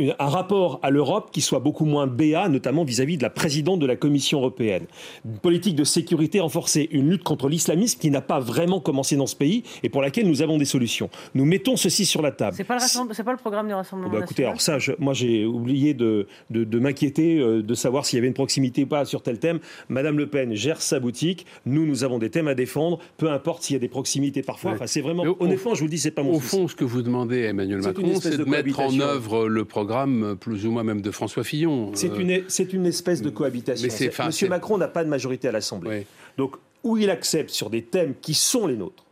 Une- 0.00 0.14
un 0.20 0.28
rapport 0.28 0.78
à 0.84 0.90
l'Europe 0.90 1.30
qui 1.32 1.40
soit 1.40 1.58
beaucoup 1.58 1.84
moins 1.84 2.06
béat, 2.06 2.48
notamment 2.48 2.84
vis-à-vis 2.84 3.16
de 3.16 3.22
la 3.24 3.30
présidente 3.30 3.80
de 3.80 3.86
la 3.86 3.96
Commission 3.96 4.38
européenne. 4.38 4.84
Une 5.24 5.38
politique 5.38 5.74
de 5.74 5.82
sécurité 5.82 6.38
renforcée, 6.38 6.88
une 6.92 7.10
lutte 7.10 7.24
contre 7.24 7.48
l'islamisme 7.48 7.98
qui 7.98 8.08
n'a 8.12 8.20
pas 8.20 8.38
vraiment 8.38 8.78
commencé 8.78 9.16
dans 9.16 9.26
ce 9.26 9.34
pays 9.34 9.64
et 9.82 9.88
pour 9.88 10.00
laquelle 10.00 10.28
nous 10.28 10.40
avons 10.40 10.56
des 10.56 10.66
solutions. 10.66 11.10
Nous 11.34 11.44
mettons 11.44 11.76
ceci 11.76 12.06
sur 12.06 12.22
la 12.22 12.30
table. 12.30 12.54
C'est 12.56 12.62
pas, 12.62 12.78
pas 12.78 13.32
le 13.32 13.38
programme 13.38 13.66
du 13.66 13.74
Rassemblement 13.74 14.12
Bah, 14.12 14.18
écoutez, 14.22 14.44
national 14.44 14.50
alors 14.50 14.60
ça, 14.60 14.78
je- 14.78 14.92
moi 15.00 15.14
j'ai 15.14 15.44
oublié 15.44 15.94
de, 15.94 16.28
de, 16.50 16.62
de 16.62 16.78
m'inquiéter, 16.78 17.40
euh, 17.40 17.60
de 17.60 17.74
savoir 17.74 18.06
s'il 18.06 18.18
y 18.18 18.20
avait 18.20 18.28
une 18.28 18.34
proximité 18.34 18.84
ou 18.84 18.86
pas 18.86 19.04
sur 19.04 19.20
tel 19.22 19.40
thème. 19.40 19.58
Madame 19.88 20.16
Le 20.16 20.28
Pen 20.28 20.54
gère 20.54 20.80
sa 20.80 21.00
boutique. 21.00 21.44
Nous, 21.66 21.84
nous 21.86 22.04
avons 22.04 22.18
des 22.18 22.30
thèmes 22.30 22.46
à 22.46 22.54
défendre, 22.54 23.00
peu 23.16 23.32
importe 23.32 23.64
s'il 23.64 23.74
y 23.74 23.76
a 23.76 23.80
des 23.80 23.88
proximités 23.88 24.42
parfois. 24.42 24.70
Ouais. 24.70 24.76
Enfin, 24.76 24.86
c'est 24.86 25.00
vraiment, 25.00 25.24
honnêtement, 25.40 25.74
je 25.74 25.80
vous 25.80 25.86
le 25.86 25.90
dis, 25.90 25.98
c'est 25.98 26.12
pas 26.12 26.22
mon 26.22 26.34
Au 26.34 26.40
souci. 26.40 26.46
fond, 26.50 26.68
ce 26.68 26.76
que 26.76 26.84
vous 26.84 27.02
demandez 27.02 27.46
à 27.46 27.48
Emmanuel 27.48 27.80
Macron, 27.82 28.12
c'est 28.20 28.30
de, 28.30 28.36
de 28.36 28.44
mettre 28.44 28.78
en 28.78 29.00
œuvre 29.00 29.48
le 29.48 29.64
programme 29.64 29.87
plus 30.40 30.66
ou 30.66 30.70
moins 30.70 30.84
même 30.84 31.00
de 31.00 31.10
François 31.10 31.44
Fillon. 31.44 31.90
C'est 31.94 32.10
Euh, 32.10 32.18
une, 32.18 32.44
c'est 32.48 32.72
une 32.72 32.86
espèce 32.86 33.22
de 33.22 33.30
cohabitation. 33.30 33.88
mais 33.88 34.08
enfin, 34.08 34.26
Monsieur 34.26 34.48
Macron 34.48 34.78
n'a 34.78 34.88
pas 34.88 35.04
de 35.04 35.08
majorité 35.08 35.48
à 35.48 35.52
l'Assemblée. 35.52 36.06
Donc, 36.36 36.56
où 36.84 36.96
il 36.96 37.10
accepte 37.10 37.50
sur 37.50 37.70
des 37.70 37.82
thèmes 37.82 38.14
qui 38.20 38.34
sont 38.34 38.66
les 38.66 38.76
nôtres 38.76 39.04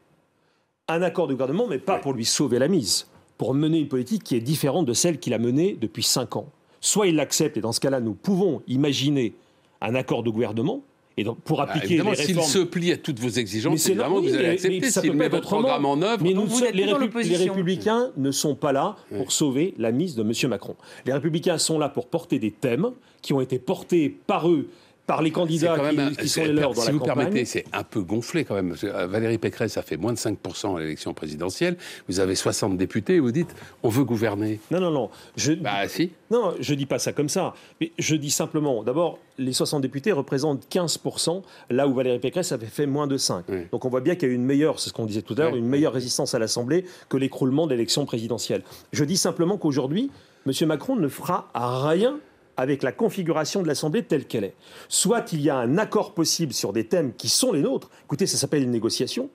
un 0.88 1.02
accord 1.02 1.26
de 1.26 1.32
gouvernement, 1.34 1.66
mais 1.66 1.78
pas 1.80 1.98
pour 1.98 2.12
lui 2.12 2.24
sauver 2.24 2.60
la 2.60 2.68
mise, 2.68 3.08
pour 3.38 3.54
mener 3.54 3.80
une 3.80 3.88
politique 3.88 4.22
qui 4.22 4.36
est 4.36 4.40
différente 4.40 4.86
de 4.86 4.92
celle 4.92 5.18
qu'il 5.18 5.34
a 5.34 5.38
menée 5.38 5.76
depuis 5.80 6.04
cinq 6.04 6.36
ans. 6.36 6.48
Soit 6.80 7.08
il 7.08 7.16
l'accepte, 7.16 7.56
et 7.56 7.60
dans 7.60 7.72
ce 7.72 7.80
cas-là, 7.80 7.98
nous 7.98 8.14
pouvons 8.14 8.62
imaginer 8.68 9.34
un 9.80 9.96
accord 9.96 10.22
de 10.22 10.30
gouvernement, 10.30 10.82
et 11.18 11.24
donc, 11.24 11.40
pour 11.40 11.60
Ah, 11.62 11.64
appliquer 11.64 12.02
les 12.02 12.14
s'il 12.16 12.40
se 12.42 12.58
plie 12.58 12.92
à 12.92 12.98
toutes 12.98 13.18
vos 13.18 13.28
exigences, 13.28 13.80
c'est 13.80 13.92
évidemment, 13.92 14.16
oui, 14.18 14.28
vous 14.28 14.34
allez 14.36 14.48
accepter. 14.48 14.90
S'il 14.90 15.12
met 15.14 15.28
votre 15.28 15.46
autrement. 15.46 15.62
programme 15.62 15.86
en 15.86 16.02
œuvre, 16.02 16.22
Mais 16.22 16.34
nous, 16.34 16.44
vous 16.44 16.62
êtes 16.62 16.74
répu- 16.74 17.22
les 17.26 17.36
républicains 17.36 18.10
ne 18.18 18.30
sont 18.30 18.54
pas 18.54 18.72
là 18.72 18.96
pour 19.16 19.32
sauver 19.32 19.72
la 19.78 19.92
mise 19.92 20.14
de 20.14 20.22
M. 20.22 20.32
Macron. 20.50 20.76
Les 21.06 21.12
républicains 21.14 21.56
sont 21.58 21.78
là 21.78 21.88
pour 21.88 22.08
porter 22.08 22.38
des 22.38 22.50
thèmes 22.50 22.90
qui 23.22 23.32
ont 23.32 23.40
été 23.40 23.58
portés 23.58 24.10
par 24.26 24.48
eux, 24.50 24.68
par 25.06 25.22
les 25.22 25.30
candidats 25.30 25.74
quand 25.76 25.84
même 25.84 25.98
un- 26.00 26.14
qui, 26.14 26.28
sont 26.28 26.42
les 26.42 26.52
leurs 26.52 26.74
dans 26.74 26.80
si 26.80 26.86
la 26.88 26.92
vous 26.94 26.98
campagne. 26.98 27.16
permettez, 27.26 27.44
c'est 27.44 27.64
un 27.72 27.84
peu 27.84 28.00
gonflé 28.00 28.44
quand 28.44 28.54
même. 28.54 28.74
Euh, 28.82 29.06
Valérie 29.06 29.38
Pécresse 29.38 29.76
a 29.76 29.82
fait 29.82 29.96
moins 29.96 30.12
de 30.12 30.18
5% 30.18 30.76
à 30.76 30.80
l'élection 30.80 31.14
présidentielle. 31.14 31.76
Vous 32.08 32.18
avez 32.18 32.34
60 32.34 32.76
députés. 32.76 33.20
Vous 33.20 33.30
dites, 33.30 33.54
on 33.84 33.88
veut 33.88 34.04
gouverner. 34.04 34.58
Non, 34.70 34.80
non, 34.80 34.90
non. 34.90 35.10
Je, 35.36 35.52
Bah 35.52 35.86
si. 35.88 36.10
non, 36.30 36.54
je 36.58 36.74
dis 36.74 36.86
pas 36.86 36.98
ça 36.98 37.12
comme 37.12 37.28
ça. 37.28 37.54
Mais 37.80 37.92
je 37.98 38.16
dis 38.16 38.30
simplement, 38.30 38.82
d'abord, 38.82 39.18
les 39.38 39.52
60 39.52 39.80
députés 39.82 40.10
représentent 40.12 40.66
15%, 40.68 41.42
là 41.70 41.86
où 41.86 41.94
Valérie 41.94 42.18
Pécresse 42.18 42.50
avait 42.52 42.66
fait 42.66 42.86
moins 42.86 43.06
de 43.06 43.16
5. 43.16 43.44
Oui. 43.48 43.58
Donc 43.70 43.84
on 43.84 43.88
voit 43.88 44.00
bien 44.00 44.14
qu'il 44.16 44.28
y 44.28 44.30
a 44.30 44.32
eu 44.32 44.36
une 44.36 44.44
meilleure, 44.44 44.80
c'est 44.80 44.88
ce 44.88 44.94
qu'on 44.94 45.06
disait 45.06 45.22
tout 45.22 45.34
à 45.34 45.42
l'heure, 45.42 45.52
Oui. 45.52 45.58
une 45.60 45.68
meilleure 45.68 45.92
résistance 45.92 46.34
à 46.34 46.38
l'Assemblée 46.38 46.84
que 47.08 47.16
l'écroulement 47.16 47.66
de 47.66 47.72
l'élection 47.72 48.06
présidentielle. 48.06 48.62
Je 48.92 49.04
dis 49.04 49.16
simplement 49.16 49.56
qu'aujourd'hui, 49.56 50.10
M. 50.46 50.52
Macron 50.68 50.96
ne 50.96 51.08
fera 51.08 51.48
rien 51.54 52.18
avec 52.56 52.82
la 52.82 52.92
configuration 52.92 53.62
de 53.62 53.68
l'Assemblée 53.68 54.02
telle 54.02 54.26
qu'elle 54.26 54.44
est. 54.44 54.54
Soit 54.88 55.32
il 55.32 55.40
y 55.40 55.50
a 55.50 55.56
un 55.56 55.78
accord 55.78 56.14
possible 56.14 56.52
sur 56.52 56.72
des 56.72 56.86
thèmes 56.86 57.14
qui 57.14 57.28
sont 57.28 57.52
les 57.52 57.62
nôtres, 57.62 57.90
écoutez, 58.04 58.26
ça 58.26 58.36
s'appelle 58.36 58.62
une 58.62 58.70
négociation, 58.70 59.30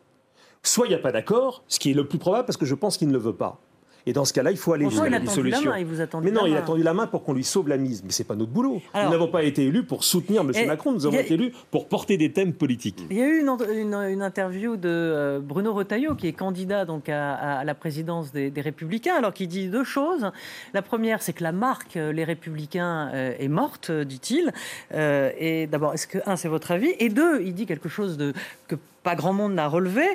soit 0.63 0.87
il 0.87 0.89
n'y 0.89 0.95
a 0.95 0.99
pas 0.99 1.11
d'accord, 1.11 1.63
ce 1.67 1.79
qui 1.79 1.91
est 1.91 1.93
le 1.93 2.07
plus 2.07 2.19
probable 2.19 2.45
parce 2.45 2.57
que 2.57 2.65
je 2.65 2.75
pense 2.75 2.97
qu'il 2.97 3.07
ne 3.07 3.13
le 3.13 3.19
veut 3.19 3.35
pas. 3.35 3.59
Et 4.05 4.13
dans 4.13 4.25
ce 4.25 4.33
cas-là, 4.33 4.51
il 4.51 4.57
faut 4.57 4.73
aller 4.73 4.89
jusqu'à 4.89 5.19
des 5.19 5.27
solutions. 5.27 5.71
main, 5.71 5.77
il 5.79 5.85
vous 5.85 6.01
a 6.01 6.07
tendu 6.07 6.25
Mais 6.25 6.31
non, 6.31 6.45
il 6.45 6.55
a 6.57 6.61
tendu 6.61 6.81
la 6.83 6.93
main 6.93 7.07
pour 7.07 7.23
qu'on 7.23 7.33
lui 7.33 7.43
sauve 7.43 7.67
la 7.69 7.77
mise. 7.77 8.03
Mais 8.03 8.11
c'est 8.11 8.23
pas 8.23 8.35
notre 8.35 8.51
boulot. 8.51 8.81
Alors- 8.93 9.05
nous 9.07 9.11
n'avons 9.11 9.27
pas 9.31 9.43
été 9.43 9.65
élus 9.65 9.83
pour 9.83 10.03
soutenir 10.03 10.41
M. 10.41 10.51
Macron. 10.67 10.91
Nous 10.91 11.05
avons 11.05 11.17
a- 11.17 11.21
été 11.21 11.35
élus 11.35 11.51
pour 11.69 11.87
porter 11.87 12.17
des 12.17 12.31
thèmes 12.31 12.53
politiques. 12.53 13.03
Il 13.09 13.17
y 13.17 13.21
a 13.21 13.27
eu 13.27 13.39
une, 13.41 13.49
ent- 13.49 13.57
une- 13.59 13.93
une 13.93 14.21
interview 14.21 14.75
de 14.77 14.89
euh, 14.89 15.39
Bruno 15.39 15.73
Retailleau, 15.73 16.15
qui 16.15 16.27
est 16.27 16.33
candidat 16.33 16.85
donc 16.85 17.09
à, 17.09 17.33
à 17.59 17.63
la 17.63 17.75
présidence 17.75 18.31
des, 18.31 18.49
des 18.49 18.61
Républicains, 18.61 19.15
alors 19.15 19.33
qu'il 19.33 19.47
dit 19.47 19.67
deux 19.67 19.83
choses. 19.83 20.31
La 20.73 20.81
première, 20.81 21.21
c'est 21.21 21.33
que 21.33 21.43
la 21.43 21.51
marque 21.51 21.97
euh, 21.97 22.11
Les 22.11 22.23
Républicains 22.23 23.09
euh, 23.13 23.33
est 23.39 23.47
morte, 23.47 23.91
dit-il. 23.91 24.51
Euh, 24.93 25.31
et 25.37 25.67
d'abord, 25.67 25.93
est-ce 25.93 26.07
que, 26.07 26.17
un, 26.25 26.35
c'est 26.35 26.47
votre 26.49 26.71
avis? 26.71 26.93
Et 26.99 27.09
deux, 27.09 27.41
il 27.43 27.53
dit 27.53 27.65
quelque 27.65 27.89
chose 27.89 28.17
de, 28.17 28.33
que 28.67 28.75
pas 29.03 29.15
grand 29.15 29.33
monde 29.33 29.53
n'a 29.53 29.67
relevé, 29.67 30.05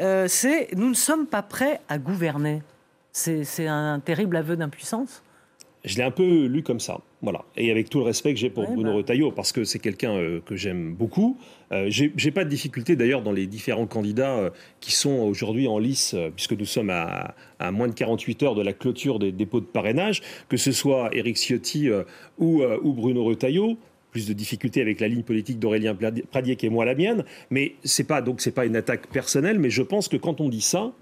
euh, 0.00 0.26
c'est 0.28 0.68
nous 0.76 0.88
ne 0.88 0.94
sommes 0.94 1.26
pas 1.26 1.42
prêts 1.42 1.80
à 1.88 1.98
gouverner. 1.98 2.62
C'est 3.14 3.68
un 3.68 4.00
terrible 4.00 4.36
aveu 4.36 4.56
d'impuissance. 4.56 5.22
Je 5.84 5.96
l'ai 5.96 6.02
un 6.02 6.10
peu 6.10 6.46
lu 6.46 6.62
comme 6.62 6.80
ça, 6.80 7.00
voilà. 7.20 7.44
Et 7.56 7.70
avec 7.70 7.90
tout 7.90 7.98
le 7.98 8.04
respect 8.06 8.32
que 8.32 8.40
j'ai 8.40 8.48
pour 8.48 8.64
Ouais, 8.64 8.74
Bruno 8.74 8.90
bah. 8.90 8.96
Retailleau, 8.96 9.30
parce 9.30 9.52
que 9.52 9.64
c'est 9.64 9.78
quelqu'un 9.78 10.16
euh, 10.16 10.40
que 10.40 10.56
j'aime 10.56 10.94
beaucoup. 10.94 11.38
Euh, 11.72 11.86
j'ai 11.90 12.30
pas 12.30 12.44
de 12.44 12.48
difficulté 12.48 12.96
d'ailleurs 12.96 13.22
dans 13.22 13.32
les 13.32 13.46
différents 13.46 13.86
candidats 13.86 14.34
euh, 14.36 14.50
qui 14.80 14.92
sont 14.92 15.10
aujourd'hui 15.10 15.68
en 15.68 15.78
lice, 15.78 16.14
euh, 16.14 16.30
puisque 16.34 16.54
nous 16.54 16.64
sommes 16.64 16.90
à, 16.90 17.34
à 17.58 17.70
moins 17.70 17.86
de 17.86 17.92
48 17.92 18.42
heures 18.42 18.54
de 18.54 18.62
la 18.62 18.72
clôture 18.72 19.18
des 19.18 19.30
dépôts 19.30 19.60
de 19.60 19.66
parrainage, 19.66 20.22
que 20.48 20.56
ce 20.56 20.72
soit 20.72 21.10
Éric 21.14 21.36
Ciotti 21.36 21.90
ou, 22.38 22.62
ou 22.64 22.92
Bruno 22.94 23.22
Retailleau. 23.22 23.76
Plus 24.10 24.26
de 24.26 24.32
difficultés 24.32 24.80
avec 24.80 25.00
la 25.00 25.08
ligne 25.08 25.24
politique 25.24 25.58
d'Aurélien 25.58 25.96
Pradier 26.30 26.56
qui 26.56 26.66
est 26.66 26.70
moi 26.70 26.84
la 26.84 26.94
mienne, 26.94 27.24
mais 27.50 27.74
c'est 27.82 28.04
pas 28.06 28.22
donc 28.22 28.40
c'est 28.40 28.52
pas 28.52 28.64
une 28.64 28.76
attaque 28.76 29.08
personnelle, 29.08 29.58
mais 29.58 29.70
je 29.70 29.82
pense 29.82 30.06
que 30.06 30.16
quand 30.16 30.40
on 30.40 30.48
dit 30.48 30.60
ça, 30.60 30.92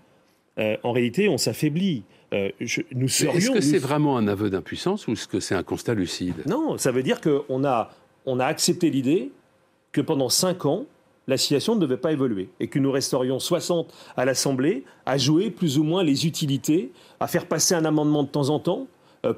euh, 0.59 0.77
en 0.83 0.93
réalité, 0.93 1.29
on 1.29 1.39
s'affaiblit. 1.39 2.03
Euh, 2.33 2.51
nous 2.95 3.09
serions. 3.09 3.35
Est-ce 3.39 3.51
que 3.51 3.55
nous- 3.57 3.61
c'est 3.63 3.79
vraiment 3.79 4.17
un 4.17 4.27
aveu 4.29 4.49
d'impuissance 4.51 5.07
ou 5.07 5.13
est-ce 5.13 5.29
que 5.29 5.41
c'est 5.41 5.55
un 5.55 5.63
constat 5.63 5.95
lucide? 5.95 6.43
Non, 6.47 6.79
ça 6.79 6.91
veut 6.93 7.03
dire 7.03 7.21
qu'on 7.21 7.65
a, 7.65 7.91
on 8.27 8.41
a 8.41 8.47
accepté 8.47 8.91
l'idée 8.91 9.31
que 9.93 10.01
pendant 10.01 10.29
5 10.31 10.65
ans, 10.67 10.87
la 11.29 11.37
situation 11.37 11.75
ne 11.77 11.81
devait 11.81 11.99
pas 11.99 12.11
évoluer 12.13 12.49
et 12.59 12.67
que 12.69 12.79
nous 12.79 12.91
resterions 12.91 13.39
60 13.39 13.93
à 14.17 14.25
l'Assemblée 14.25 14.85
à 15.07 15.19
jouer 15.19 15.51
plus 15.51 15.79
ou 15.79 15.85
moins 15.85 16.03
les 16.03 16.27
utilités, 16.27 16.91
à 17.21 17.27
faire 17.29 17.47
passer 17.47 17.75
un 17.75 17.85
amendement 17.85 18.23
de 18.23 18.29
temps 18.29 18.49
en 18.49 18.59
temps 18.59 18.87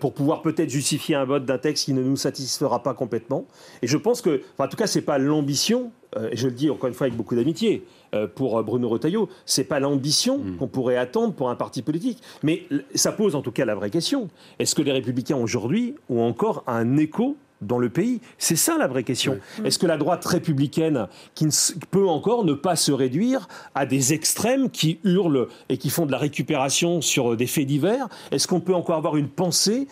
pour 0.00 0.14
pouvoir 0.14 0.40
peut-être 0.40 0.70
justifier 0.70 1.14
un 1.14 1.24
vote 1.24 1.44
d'un 1.44 1.58
texte 1.58 1.84
qui 1.84 1.92
ne 1.92 2.02
nous 2.02 2.16
satisfera 2.16 2.82
pas 2.82 2.94
complètement. 2.94 3.46
Et 3.82 3.86
je 3.86 3.96
pense 3.98 4.22
que, 4.22 4.40
enfin, 4.54 4.64
en 4.64 4.68
tout 4.68 4.76
cas, 4.76 4.86
c'est 4.86 5.02
pas 5.02 5.18
l'ambition, 5.18 5.92
euh, 6.16 6.28
et 6.30 6.36
je 6.36 6.46
le 6.48 6.54
dis 6.54 6.70
encore 6.70 6.88
une 6.88 6.94
fois 6.94 7.06
avec 7.06 7.16
beaucoup 7.16 7.34
d'amitié 7.34 7.84
euh, 8.14 8.26
pour 8.26 8.58
euh, 8.58 8.62
Bruno 8.62 8.88
Retailleau, 8.88 9.28
c'est 9.46 9.64
pas 9.64 9.80
l'ambition 9.80 10.40
qu'on 10.58 10.68
pourrait 10.68 10.96
attendre 10.96 11.34
pour 11.34 11.50
un 11.50 11.56
parti 11.56 11.82
politique. 11.82 12.22
Mais 12.42 12.64
ça 12.94 13.12
pose 13.12 13.34
en 13.34 13.42
tout 13.42 13.52
cas 13.52 13.64
la 13.64 13.74
vraie 13.74 13.90
question. 13.90 14.28
Est-ce 14.58 14.74
que 14.74 14.82
les 14.82 14.92
Républicains 14.92 15.36
aujourd'hui 15.36 15.94
ont 16.08 16.22
encore 16.22 16.64
un 16.66 16.96
écho 16.96 17.36
dans 17.66 17.78
le 17.78 17.88
pays. 17.88 18.20
C'est 18.38 18.56
ça 18.56 18.76
la 18.78 18.86
vraie 18.86 19.04
question. 19.04 19.38
Est-ce 19.64 19.78
que 19.78 19.86
la 19.86 19.96
droite 19.96 20.24
républicaine, 20.24 21.08
qui 21.34 21.48
peut 21.90 22.06
encore 22.06 22.44
ne 22.44 22.54
pas 22.54 22.76
se 22.76 22.92
réduire 22.92 23.48
à 23.74 23.86
des 23.86 24.12
extrêmes 24.12 24.70
qui 24.70 24.98
hurlent 25.04 25.48
et 25.68 25.78
qui 25.78 25.90
font 25.90 26.06
de 26.06 26.12
la 26.12 26.18
récupération 26.18 27.00
sur 27.00 27.32
euh, 27.32 27.36
des 27.36 27.46
faits 27.46 27.66
divers, 27.66 28.08
est-ce 28.30 28.46
qu'on 28.46 28.60
peut 28.60 28.74
encore 28.74 28.96
avoir 28.96 29.16
une 29.16 29.28
pensée 29.28 29.88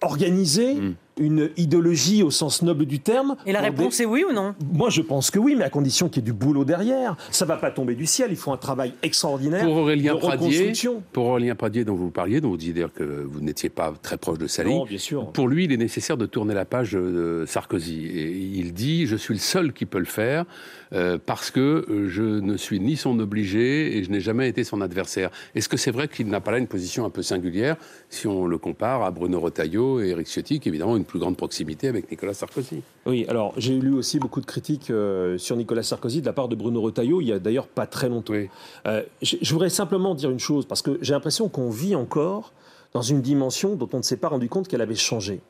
organisée, 0.00 0.76
une 1.18 1.50
idéologie 1.56 2.22
au 2.22 2.30
sens 2.30 2.62
noble 2.62 2.86
du 2.86 3.00
terme 3.00 3.36
Et 3.46 3.52
la 3.52 3.60
des- 3.60 3.68
réponse 3.68 4.00
est 4.00 4.04
oui 4.06 4.24
ou 4.28 4.32
non? 4.32 4.54
Moi, 4.72 4.90
je 4.90 5.02
pense 5.02 5.30
que 5.30 5.38
oui, 5.38 5.54
mais 5.56 5.64
à 5.64 5.70
condition 5.70 6.08
qu'il 6.08 6.22
y 6.22 6.24
ait 6.24 6.30
du 6.30 6.32
boulot 6.32 6.64
derrière. 6.64 7.16
Ça 7.30 7.44
va 7.44 7.56
pas 7.56 7.70
tomber 7.70 7.94
du 7.94 8.06
ciel. 8.06 8.28
Il 8.30 8.36
faut 8.36 8.52
un 8.52 8.56
travail 8.56 8.92
extraordinaire 9.02 9.64
Pour 9.64 9.76
Aurélien 9.76 10.14
de 10.14 10.18
Pradier, 10.18 10.46
reconstruction. 10.48 11.02
pour 11.12 11.26
Aurélien 11.26 11.54
Pradier 11.54 11.84
dont 11.84 11.94
vous 11.94 12.10
parliez, 12.10 12.40
dont 12.40 12.50
vous 12.50 12.56
disiez 12.56 12.72
d'ailleurs 12.74 12.92
que 12.92 13.04
vous 13.04 13.40
n'étiez 13.40 13.68
pas 13.68 13.92
très 14.02 14.16
proche 14.16 14.38
de 14.38 14.46
Sali, 14.46 14.70
Non, 14.74 14.84
bien 14.84 14.98
sûr. 14.98 15.26
pour 15.32 15.48
lui, 15.48 15.64
il 15.64 15.72
est 15.72 15.76
nécessaire 15.76 16.16
de 16.16 16.26
tourner 16.26 16.54
la 16.54 16.64
page 16.64 16.92
de 16.92 17.44
Sarkozy. 17.46 18.06
Et 18.06 18.30
il 18.30 18.72
dit 18.72 19.06
Je 19.06 19.16
suis 19.16 19.34
le 19.34 19.40
seul 19.40 19.72
qui 19.72 19.86
peut 19.86 19.98
le 19.98 20.04
faire 20.04 20.44
euh, 20.92 21.18
parce 21.24 21.50
que 21.50 21.60
euh, 21.88 22.08
je 22.08 22.22
ne 22.22 22.56
suis 22.56 22.80
ni 22.80 22.96
son 22.96 23.18
obligé 23.20 23.96
et 23.98 24.04
je 24.04 24.10
n'ai 24.10 24.20
jamais 24.20 24.48
été 24.48 24.64
son 24.64 24.80
adversaire. 24.80 25.30
Est-ce 25.54 25.68
que 25.68 25.76
c'est 25.76 25.90
vrai 25.90 26.08
qu'il 26.08 26.28
n'a 26.28 26.40
pas 26.40 26.50
là 26.52 26.58
une 26.58 26.66
position 26.66 27.04
un 27.04 27.10
peu 27.10 27.22
singulière 27.22 27.76
si 28.08 28.26
on 28.26 28.46
le 28.46 28.58
compare 28.58 29.02
à 29.02 29.10
Bruno 29.10 29.38
Retailleau 29.40 30.00
et 30.00 30.08
Éric 30.08 30.26
Ciotti, 30.28 30.60
qui 30.60 30.68
évidemment 30.68 30.92
ont 30.92 30.96
une 30.96 31.04
plus 31.08 31.18
grande 31.18 31.36
proximité 31.36 31.88
avec 31.88 32.08
Nicolas 32.10 32.34
Sarkozy 32.34 32.82
Oui, 33.06 33.26
alors 33.28 33.52
j'ai 33.56 33.74
lu 33.74 33.92
aussi 33.94 34.20
beaucoup 34.20 34.40
de 34.40 34.46
critiques 34.46 34.90
euh, 34.90 35.36
sur 35.38 35.56
Nicolas 35.56 35.82
Sarkozy 35.82 36.20
de 36.20 36.26
la 36.26 36.32
part 36.32 36.48
de 36.48 36.54
Bruno 36.54 36.80
Retailleau, 36.80 37.20
il 37.20 37.26
y 37.26 37.32
a 37.32 37.40
d'ailleurs 37.40 37.66
pas 37.66 37.86
très 37.86 38.08
longtemps. 38.08 38.34
Oui. 38.34 38.48
Euh, 38.86 39.02
je, 39.22 39.36
je 39.40 39.52
voudrais 39.52 39.70
simplement 39.70 40.14
dire 40.14 40.30
une 40.30 40.38
chose, 40.38 40.66
parce 40.66 40.82
que 40.82 40.98
j'ai 41.02 41.14
l'impression 41.14 41.48
qu'on 41.48 41.70
vit 41.70 41.96
encore 41.96 42.52
dans 42.92 43.02
une 43.02 43.20
dimension 43.20 43.74
dont 43.74 43.88
on 43.92 43.98
ne 43.98 44.02
s'est 44.02 44.16
pas 44.16 44.28
rendu 44.28 44.48
compte 44.48 44.68
qu'elle 44.68 44.80
avait 44.80 44.94
changé. 44.94 45.40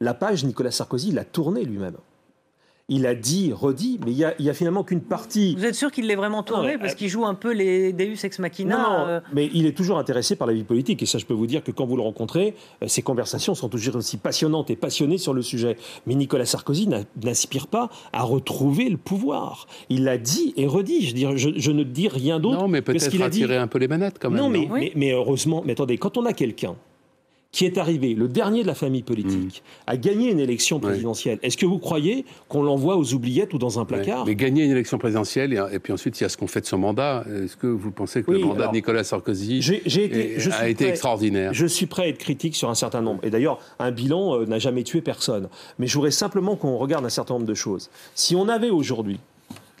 La 0.00 0.14
page, 0.14 0.44
Nicolas 0.44 0.70
Sarkozy 0.70 1.10
l'a 1.10 1.24
tournée 1.24 1.64
lui-même. 1.64 1.96
Il 2.90 3.06
a 3.06 3.14
dit, 3.14 3.52
redit, 3.52 4.00
mais 4.02 4.12
il 4.12 4.16
y 4.16 4.48
a, 4.48 4.54
finalement 4.54 4.82
qu'une 4.82 5.02
partie. 5.02 5.54
Vous 5.56 5.66
êtes 5.66 5.74
sûr 5.74 5.92
qu'il 5.92 6.06
l'ait 6.06 6.16
vraiment 6.16 6.42
tourné? 6.42 6.72
Non, 6.72 6.78
Parce 6.78 6.94
euh, 6.94 6.96
qu'il 6.96 7.08
joue 7.10 7.26
un 7.26 7.34
peu 7.34 7.52
les 7.52 7.92
Deus 7.92 8.24
ex 8.24 8.38
machina. 8.38 8.78
Non, 8.78 8.82
non, 8.82 9.06
euh, 9.08 9.20
mais 9.34 9.50
il 9.52 9.66
est 9.66 9.76
toujours 9.76 9.98
intéressé 9.98 10.36
par 10.36 10.46
la 10.48 10.54
vie 10.54 10.64
politique. 10.64 11.02
Et 11.02 11.06
ça, 11.06 11.18
je 11.18 11.26
peux 11.26 11.34
vous 11.34 11.46
dire 11.46 11.62
que 11.62 11.70
quand 11.70 11.84
vous 11.84 11.96
le 11.96 12.02
rencontrez, 12.02 12.54
euh, 12.82 12.88
ces 12.88 13.02
conversations 13.02 13.54
sont 13.54 13.68
toujours 13.68 13.96
aussi 13.96 14.16
passionnantes 14.16 14.70
et 14.70 14.76
passionnées 14.76 15.18
sur 15.18 15.34
le 15.34 15.42
sujet. 15.42 15.76
Mais 16.06 16.14
Nicolas 16.14 16.46
Sarkozy 16.46 16.86
n'a- 16.86 17.02
n'aspire 17.22 17.66
pas 17.66 17.90
à 18.14 18.22
retrouver 18.22 18.88
le 18.88 18.96
pouvoir. 18.96 19.66
Il 19.90 20.04
l'a 20.04 20.16
dit 20.16 20.54
et 20.56 20.66
redit. 20.66 21.02
Je, 21.02 21.08
veux 21.08 21.12
dire, 21.14 21.36
je, 21.36 21.50
je 21.56 21.70
ne 21.70 21.82
dis 21.82 22.08
rien 22.08 22.40
d'autre 22.40 22.58
Non, 22.58 22.68
mais 22.68 22.80
peut-être 22.80 23.10
qu'il 23.10 23.22
a 23.22 23.28
dit. 23.28 23.42
attirer 23.44 23.58
un 23.58 23.66
peu 23.66 23.78
les 23.78 23.88
manettes 23.88 24.18
quand 24.18 24.30
même. 24.30 24.40
Non, 24.40 24.48
mais, 24.48 24.60
Oui. 24.60 24.80
mais, 24.80 24.92
mais 24.96 25.12
heureusement, 25.12 25.62
mais 25.62 25.72
attendez, 25.72 25.98
quand 25.98 26.16
on 26.16 26.24
a 26.24 26.32
quelqu'un 26.32 26.74
qui 27.50 27.64
est 27.64 27.78
arrivé, 27.78 28.14
le 28.14 28.28
dernier 28.28 28.60
de 28.62 28.66
la 28.66 28.74
famille 28.74 29.02
politique, 29.02 29.62
Mm. 29.64 29.90
à 29.90 29.96
gagner 29.96 30.30
une 30.30 30.38
élection 30.38 30.80
présidentielle, 30.80 31.38
est-ce 31.42 31.56
que 31.56 31.64
vous 31.64 31.78
croyez 31.78 32.26
qu'on 32.48 32.62
l'envoie 32.62 32.96
aux 32.96 33.14
oubliettes 33.14 33.54
ou 33.54 33.58
dans 33.58 33.80
un 33.80 33.86
placard 33.86 34.26
Mais 34.26 34.34
gagner 34.34 34.64
une 34.64 34.70
élection 34.70 34.98
présidentielle, 34.98 35.54
et, 35.54 35.62
et 35.72 35.78
puis 35.78 35.92
ensuite 35.94 36.20
il 36.20 36.24
y 36.24 36.26
a 36.26 36.28
ce 36.28 36.36
qu'on 36.36 36.46
fait 36.46 36.60
de 36.60 36.66
son 36.66 36.76
mandat. 36.76 37.24
Est-ce 37.42 37.56
que 37.56 37.66
vous 37.66 37.90
pensez 37.90 38.22
que 38.22 38.30
Oui, 38.30 38.40
le 38.40 38.44
mandat 38.46 38.60
alors, 38.60 38.72
de 38.72 38.76
Nicolas 38.76 39.02
Sarkozy 39.02 39.62
J'ai 39.62 39.80
j'ai 39.86 40.04
été, 40.04 40.34
est- 40.36 40.40
je 40.40 40.50
a 40.50 40.68
été 40.68 40.84
prêt- 40.84 40.88
extraordinaire 40.90 41.54
Je 41.54 41.64
suis 41.66 41.86
prêt 41.86 42.02
à 42.02 42.08
être 42.08 42.18
critique 42.18 42.54
sur 42.54 42.68
un 42.68 42.74
certain 42.74 43.00
nombre. 43.00 43.20
Et 43.24 43.30
d'ailleurs, 43.30 43.58
un 43.78 43.90
bilan 43.92 44.40
euh, 44.40 44.44
n'a 44.46 44.58
jamais 44.58 44.82
tué 44.82 45.00
personne. 45.00 45.48
Mais 45.78 45.86
je 45.86 45.94
voudrais 45.94 46.10
simplement 46.10 46.54
qu'on 46.54 46.76
regarde 46.76 47.06
un 47.06 47.08
certain 47.10 47.34
nombre 47.34 47.46
de 47.46 47.54
choses. 47.54 47.88
Si 48.14 48.36
on 48.36 48.46
avait 48.48 48.70
aujourd'hui 48.70 49.20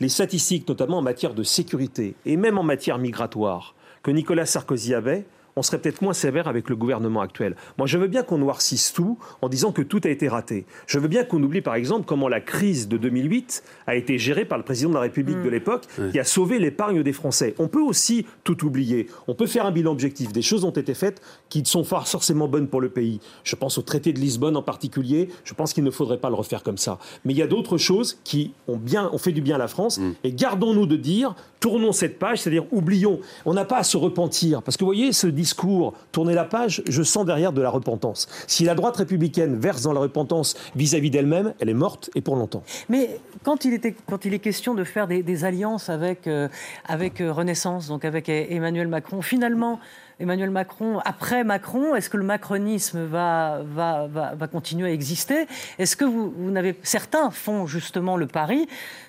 les 0.00 0.08
statistiques, 0.08 0.66
notamment 0.68 0.98
en 0.98 1.02
matière 1.02 1.34
de 1.34 1.42
sécurité 1.42 2.14
et 2.24 2.38
même 2.38 2.56
en 2.56 2.62
matière 2.62 2.96
migratoire, 2.98 3.74
que 4.02 4.10
Nicolas 4.10 4.46
Sarkozy 4.46 4.94
avait, 4.94 5.26
on 5.58 5.62
serait 5.62 5.78
peut-être 5.78 6.02
moins 6.02 6.12
sévère 6.12 6.48
avec 6.48 6.68
le 6.68 6.76
gouvernement 6.76 7.20
actuel. 7.20 7.56
Moi, 7.76 7.86
je 7.86 7.98
veux 7.98 8.06
bien 8.06 8.22
qu'on 8.22 8.38
noircisse 8.38 8.92
tout 8.92 9.18
en 9.42 9.48
disant 9.48 9.72
que 9.72 9.82
tout 9.82 10.00
a 10.04 10.08
été 10.08 10.28
raté. 10.28 10.66
Je 10.86 10.98
veux 10.98 11.08
bien 11.08 11.24
qu'on 11.24 11.42
oublie, 11.42 11.60
par 11.60 11.74
exemple, 11.74 12.06
comment 12.06 12.28
la 12.28 12.40
crise 12.40 12.88
de 12.88 12.96
2008 12.96 13.62
a 13.86 13.96
été 13.96 14.18
gérée 14.18 14.44
par 14.44 14.58
le 14.58 14.64
président 14.64 14.90
de 14.90 14.94
la 14.94 15.00
République 15.00 15.42
de 15.42 15.48
l'époque, 15.48 15.84
qui 16.12 16.18
a 16.18 16.24
sauvé 16.24 16.58
l'épargne 16.58 17.02
des 17.02 17.12
Français. 17.12 17.54
On 17.58 17.68
peut 17.68 17.80
aussi 17.80 18.26
tout 18.44 18.64
oublier. 18.64 19.08
On 19.26 19.34
peut 19.34 19.46
faire 19.46 19.66
un 19.66 19.70
bilan 19.70 19.92
objectif. 19.92 20.32
Des 20.32 20.42
choses 20.42 20.64
ont 20.64 20.70
été 20.70 20.94
faites 20.94 21.20
qui 21.48 21.64
sont 21.64 21.84
pas 21.84 22.02
forcément 22.02 22.48
bonnes 22.48 22.68
pour 22.68 22.80
le 22.80 22.88
pays. 22.88 23.20
Je 23.44 23.56
pense 23.56 23.78
au 23.78 23.82
traité 23.82 24.12
de 24.12 24.18
Lisbonne 24.18 24.56
en 24.56 24.62
particulier. 24.62 25.28
Je 25.44 25.54
pense 25.54 25.72
qu'il 25.72 25.84
ne 25.84 25.90
faudrait 25.90 26.18
pas 26.18 26.28
le 26.28 26.36
refaire 26.36 26.62
comme 26.62 26.78
ça. 26.78 26.98
Mais 27.24 27.32
il 27.32 27.36
y 27.36 27.42
a 27.42 27.46
d'autres 27.46 27.78
choses 27.78 28.18
qui 28.24 28.52
ont 28.68 28.76
bien, 28.76 29.10
ont 29.12 29.18
fait 29.18 29.32
du 29.32 29.40
bien 29.40 29.56
à 29.56 29.58
la 29.58 29.68
France. 29.68 30.00
Et 30.24 30.32
gardons-nous 30.32 30.86
de 30.86 30.96
dire, 30.96 31.34
tournons 31.60 31.92
cette 31.92 32.18
page, 32.18 32.38
c'est-à-dire 32.40 32.64
oublions. 32.72 33.20
On 33.44 33.54
n'a 33.54 33.64
pas 33.64 33.78
à 33.78 33.82
se 33.82 33.96
repentir. 33.96 34.62
Parce 34.62 34.76
que 34.76 34.84
vous 34.84 34.88
voyez, 34.90 35.12
ce 35.12 35.26
discours, 35.26 35.94
tourner 36.12 36.34
la 36.34 36.44
page, 36.44 36.82
je 36.88 37.02
sens 37.02 37.24
derrière 37.26 37.52
de 37.52 37.60
la 37.62 37.70
repentance. 37.70 38.28
Si 38.46 38.64
la 38.64 38.74
droite 38.74 38.96
républicaine 38.96 39.56
verse 39.58 39.82
dans 39.82 39.92
la 39.92 40.00
repentance 40.00 40.56
vis-à-vis 40.76 41.10
d'elle-même, 41.10 41.54
elle 41.60 41.68
est 41.68 41.74
morte 41.74 42.10
et 42.14 42.20
pour 42.20 42.36
longtemps. 42.36 42.62
Mais 42.88 43.20
quand 43.44 43.64
il, 43.64 43.80
quand 44.08 44.24
il 44.24 44.34
est 44.34 44.38
question 44.38 44.74
de 44.74 44.84
faire 44.84 45.06
des, 45.06 45.22
des 45.22 45.44
alliances 45.44 45.88
avec, 45.88 46.26
euh, 46.26 46.48
avec 46.86 47.20
euh, 47.20 47.32
Renaissance, 47.32 47.88
donc 47.88 48.04
avec 48.04 48.28
E- 48.28 48.46
Emmanuel 48.50 48.88
Macron, 48.88 49.22
finalement, 49.22 49.80
Emmanuel 50.20 50.50
Macron, 50.50 50.98
après 51.04 51.44
Macron, 51.44 51.94
est-ce 51.94 52.10
que 52.10 52.16
le 52.16 52.24
macronisme 52.24 53.04
va, 53.04 53.60
va, 53.64 54.08
va, 54.08 54.34
va 54.34 54.46
continuer 54.48 54.88
à 54.88 54.92
exister? 54.92 55.46
Est-ce 55.78 55.96
que 55.96 56.04
vous, 56.04 56.32
vous 56.36 56.50
n'avez. 56.50 56.74
Certains 56.82 57.30
font 57.30 57.66
justement 57.66 58.16
le 58.16 58.26
pari 58.26 58.66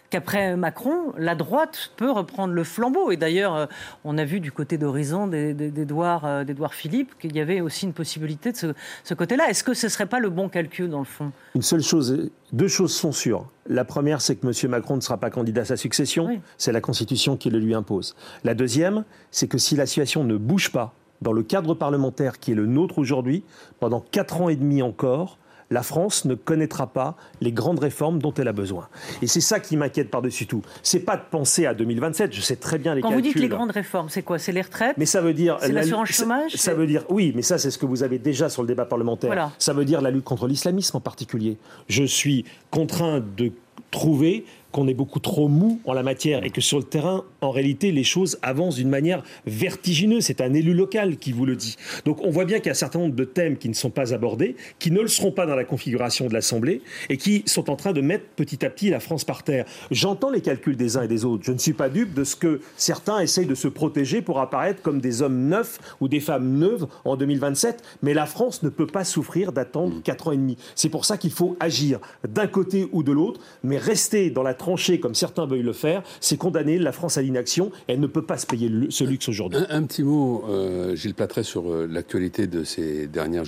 qu'après 0.09 0.55
Macron, 0.55 1.13
la 1.17 1.35
droite 1.35 1.91
peut 1.97 2.11
reprendre 2.11 2.53
le 2.53 2.63
flambeau. 2.63 3.11
Et 3.11 3.17
d'ailleurs, 3.17 3.55
euh, 3.55 3.65
on 4.03 4.17
a 4.17 4.25
vu 4.25 4.39
du 4.39 4.51
côté 4.51 4.77
d'Horizon 4.77 5.27
d'Édouard 5.27 6.25
euh, 6.25 6.43
Philippe 6.71 7.17
qu'il 7.19 7.35
y 7.35 7.39
avait 7.39 7.61
aussi 7.61 7.85
une 7.85 7.93
possibilité 7.93 8.51
de 8.51 8.57
ce, 8.57 8.73
ce 9.03 9.13
côté-là. 9.13 9.49
Est-ce 9.49 9.63
que 9.63 9.73
ce 9.73 9.87
ne 9.87 9.89
serait 9.89 10.05
pas 10.05 10.19
le 10.19 10.29
bon 10.29 10.49
calcul, 10.49 10.89
dans 10.89 10.99
le 10.99 11.05
fond? 11.05 11.31
Une 11.55 11.61
seule 11.61 11.81
chose, 11.81 12.29
deux 12.51 12.67
choses 12.67 12.93
sont 12.93 13.11
sûres. 13.11 13.47
La 13.67 13.85
première, 13.85 14.21
c'est 14.21 14.35
que 14.35 14.47
M. 14.47 14.71
Macron 14.71 14.95
ne 14.95 15.01
sera 15.01 15.17
pas 15.17 15.29
candidat 15.29 15.61
à 15.61 15.65
sa 15.65 15.77
succession. 15.77 16.27
Oui. 16.27 16.39
C'est 16.57 16.71
la 16.71 16.81
Constitution 16.81 17.37
qui 17.37 17.49
le 17.49 17.59
lui 17.59 17.73
impose. 17.73 18.15
La 18.43 18.53
deuxième, 18.53 19.03
c'est 19.31 19.47
que 19.47 19.57
si 19.57 19.75
la 19.75 19.85
situation 19.85 20.23
ne 20.23 20.37
bouge 20.37 20.71
pas 20.71 20.93
dans 21.21 21.33
le 21.33 21.43
cadre 21.43 21.73
parlementaire 21.73 22.39
qui 22.39 22.51
est 22.51 22.55
le 22.55 22.65
nôtre 22.65 22.97
aujourd'hui, 22.97 23.43
pendant 23.79 23.99
quatre 23.99 24.41
ans 24.41 24.49
et 24.49 24.55
demi 24.55 24.81
encore, 24.81 25.37
la 25.69 25.83
France 25.83 26.25
ne 26.25 26.35
connaîtra 26.35 26.87
pas 26.87 27.15
les 27.41 27.51
grandes 27.51 27.79
réformes 27.79 28.19
dont 28.19 28.33
elle 28.33 28.47
a 28.47 28.53
besoin. 28.53 28.87
Et 29.21 29.27
c'est 29.27 29.41
ça 29.41 29.59
qui 29.59 29.77
m'inquiète 29.77 30.09
par-dessus 30.09 30.47
tout. 30.47 30.61
C'est 30.83 30.99
pas 30.99 31.17
de 31.17 31.21
penser 31.29 31.65
à 31.65 31.73
2027, 31.73 32.33
je 32.33 32.41
sais 32.41 32.55
très 32.55 32.77
bien 32.77 32.95
les 32.95 33.01
Quand 33.01 33.09
calculs. 33.09 33.25
vous 33.25 33.33
dites 33.33 33.41
les 33.41 33.49
grandes 33.49 33.71
réformes, 33.71 34.09
c'est 34.09 34.23
quoi? 34.23 34.39
C'est 34.39 34.51
les 34.51 34.61
retraites? 34.61 34.97
Mais 34.97 35.05
ça 35.05 35.21
veut 35.21 35.33
dire... 35.33 35.57
C'est 35.61 35.71
l'assurance 35.71 36.09
chômage? 36.09 36.55
Ça 36.55 36.73
veut 36.73 36.87
dire... 36.87 37.03
Oui, 37.09 37.33
mais 37.35 37.41
ça 37.41 37.57
c'est 37.57 37.71
ce 37.71 37.77
que 37.77 37.85
vous 37.85 38.03
avez 38.03 38.19
déjà 38.19 38.49
sur 38.49 38.61
le 38.63 38.67
débat 38.67 38.85
parlementaire. 38.85 39.29
Voilà. 39.29 39.51
Ça 39.59 39.73
veut 39.73 39.85
dire 39.85 40.01
la 40.01 40.11
lutte 40.11 40.23
contre 40.23 40.47
l'islamisme 40.47 40.97
en 40.97 41.01
particulier. 41.01 41.57
Je 41.87 42.03
suis 42.03 42.45
contraint 42.71 43.23
de 43.37 43.51
trouver 43.91 44.45
qu'on 44.71 44.87
est 44.87 44.93
beaucoup 44.93 45.19
trop 45.19 45.47
mou 45.47 45.79
en 45.85 45.93
la 45.93 46.03
matière 46.03 46.43
et 46.43 46.49
que 46.49 46.61
sur 46.61 46.77
le 46.77 46.83
terrain, 46.83 47.23
en 47.41 47.51
réalité, 47.51 47.91
les 47.91 48.03
choses 48.03 48.37
avancent 48.41 48.75
d'une 48.75 48.89
manière 48.89 49.23
vertigineuse. 49.45 50.25
C'est 50.25 50.41
un 50.41 50.53
élu 50.53 50.73
local 50.73 51.17
qui 51.17 51.31
vous 51.31 51.45
le 51.45 51.55
dit. 51.55 51.75
Donc 52.05 52.19
on 52.23 52.29
voit 52.29 52.45
bien 52.45 52.57
qu'il 52.57 52.67
y 52.67 52.69
a 52.69 52.71
un 52.71 52.75
certain 52.75 52.99
nombre 52.99 53.15
de 53.15 53.23
thèmes 53.23 53.57
qui 53.57 53.69
ne 53.69 53.73
sont 53.73 53.89
pas 53.89 54.13
abordés, 54.13 54.55
qui 54.77 54.91
ne 54.91 55.01
le 55.01 55.07
seront 55.07 55.31
pas 55.31 55.45
dans 55.45 55.55
la 55.55 55.63
configuration 55.63 56.27
de 56.27 56.33
l'Assemblée 56.33 56.81
et 57.09 57.17
qui 57.17 57.43
sont 57.45 57.69
en 57.69 57.75
train 57.75 57.93
de 57.93 58.01
mettre 58.01 58.25
petit 58.35 58.65
à 58.65 58.69
petit 58.69 58.89
la 58.89 58.99
France 58.99 59.23
par 59.23 59.43
terre. 59.43 59.65
J'entends 59.91 60.29
les 60.29 60.41
calculs 60.41 60.77
des 60.77 60.97
uns 60.97 61.03
et 61.03 61.07
des 61.07 61.25
autres. 61.25 61.43
Je 61.45 61.51
ne 61.51 61.57
suis 61.57 61.73
pas 61.73 61.89
dupe 61.89 62.13
de 62.13 62.23
ce 62.23 62.35
que 62.35 62.61
certains 62.77 63.19
essayent 63.19 63.45
de 63.45 63.55
se 63.55 63.67
protéger 63.67 64.21
pour 64.21 64.39
apparaître 64.39 64.81
comme 64.81 65.01
des 65.01 65.21
hommes 65.21 65.47
neufs 65.47 65.79
ou 65.99 66.07
des 66.07 66.19
femmes 66.19 66.57
neuves 66.57 66.87
en 67.05 67.15
2027. 67.15 67.81
Mais 68.03 68.13
la 68.13 68.25
France 68.25 68.63
ne 68.63 68.69
peut 68.69 68.87
pas 68.87 69.03
souffrir 69.03 69.51
d'attendre 69.51 70.01
4 70.03 70.27
ans 70.27 70.31
et 70.31 70.37
demi. 70.37 70.57
C'est 70.75 70.89
pour 70.89 71.05
ça 71.05 71.17
qu'il 71.17 71.31
faut 71.31 71.57
agir 71.59 71.99
d'un 72.27 72.47
côté 72.47 72.87
ou 72.91 73.03
de 73.03 73.11
l'autre, 73.11 73.41
mais 73.63 73.77
rester 73.77 74.29
dans 74.29 74.43
la 74.43 74.53
tranchée 74.59 74.99
comme 74.99 75.15
certains 75.15 75.47
veulent 75.47 75.61
le 75.61 75.73
faire, 75.73 76.03
c'est 76.21 76.37
condamner 76.37 76.77
la 76.77 76.91
France 76.91 77.17
à 77.17 77.23
l'inaction. 77.23 77.71
Elle 77.87 77.99
ne 77.99 78.07
peut 78.07 78.21
pas 78.21 78.37
se 78.37 78.45
payer 78.45 78.69
ce 78.89 79.03
luxe 79.03 79.27
aujourd'hui. 79.27 79.59
Un, 79.69 79.83
petit 79.83 80.03
mot, 80.03 80.43
euh, 80.47 80.95
Gilles 80.95 81.15
Platret, 81.15 81.41
sur 81.41 81.71
euh, 81.71 81.87
l'actualité 81.89 82.45
de 82.45 82.63
ces, 82.63 83.07
derniers 83.07 83.43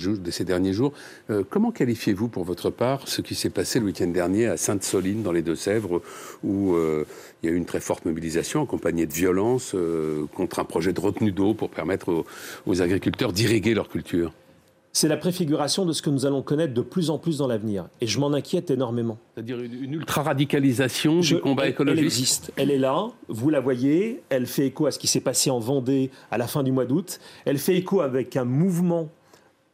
jours. 0.72 0.92
Euh, 1.30 1.44
comment 1.48 1.70
qualifiez-vous, 1.70 2.26
pour 2.26 2.42
votre 2.42 2.70
part, 2.70 3.06
ce 3.06 3.20
qui 3.20 3.36
s'est 3.36 3.50
passé 3.50 3.78
le 3.78 3.86
week-end 3.86 4.08
dernier 4.08 4.46
à 4.46 4.56
Sainte-Soline, 4.56 5.22
dans 5.22 5.32
les 5.32 5.42
Deux-Sèvres, 5.42 6.02
où 6.42 6.74
il 7.42 7.48
y 7.48 7.52
a 7.52 7.54
eu 7.54 7.56
une 7.56 7.64
très 7.64 7.80
forte 7.80 8.04
mobilisation 8.04 8.62
accompagnée 8.62 9.06
de 9.06 9.12
violence 9.12 9.72
euh, 9.74 10.26
contre 10.34 10.60
un 10.60 10.64
projet 10.64 10.92
de 10.92 11.00
retenue 11.00 11.32
d'eau 11.32 11.54
pour 11.54 11.70
permettre 11.70 12.08
aux, 12.10 12.24
aux 12.66 12.82
agriculteurs 12.82 13.32
d'irriguer 13.32 13.74
leur 13.74 13.88
culture? 13.88 14.32
C'est 14.94 15.08
la 15.08 15.16
préfiguration 15.16 15.86
de 15.86 15.92
ce 15.94 16.02
que 16.02 16.10
nous 16.10 16.26
allons 16.26 16.42
connaître 16.42 16.74
de 16.74 16.82
plus 16.82 17.08
en 17.08 17.16
plus 17.16 17.38
dans 17.38 17.46
l'avenir. 17.46 17.86
Et 18.02 18.06
je 18.06 18.20
m'en 18.20 18.32
inquiète 18.34 18.70
énormément. 18.70 19.18
C'est-à-dire 19.34 19.58
une, 19.60 19.94
ultra-radicalisation 19.94 21.22
Je- 21.22 21.36
du 21.36 21.40
combat 21.40 21.64
elle- 21.64 21.70
écologiste 21.70 21.98
Elle 22.00 22.04
existe, 22.04 22.52
elle 22.56 22.70
est 22.70 22.78
là, 22.78 23.08
vous 23.28 23.48
la 23.48 23.60
voyez, 23.60 24.22
elle 24.28 24.46
fait 24.46 24.66
écho 24.66 24.84
à 24.86 24.90
ce 24.90 24.98
qui 24.98 25.06
s'est 25.06 25.20
passé 25.20 25.50
en 25.50 25.58
Vendée 25.60 26.10
à 26.30 26.36
la 26.38 26.46
fin 26.46 26.62
du 26.62 26.72
mois 26.72 26.84
d'août, 26.84 27.20
elle 27.46 27.58
fait 27.58 27.76
écho 27.76 28.00
avec 28.02 28.36
un 28.36 28.44
mouvement 28.44 29.08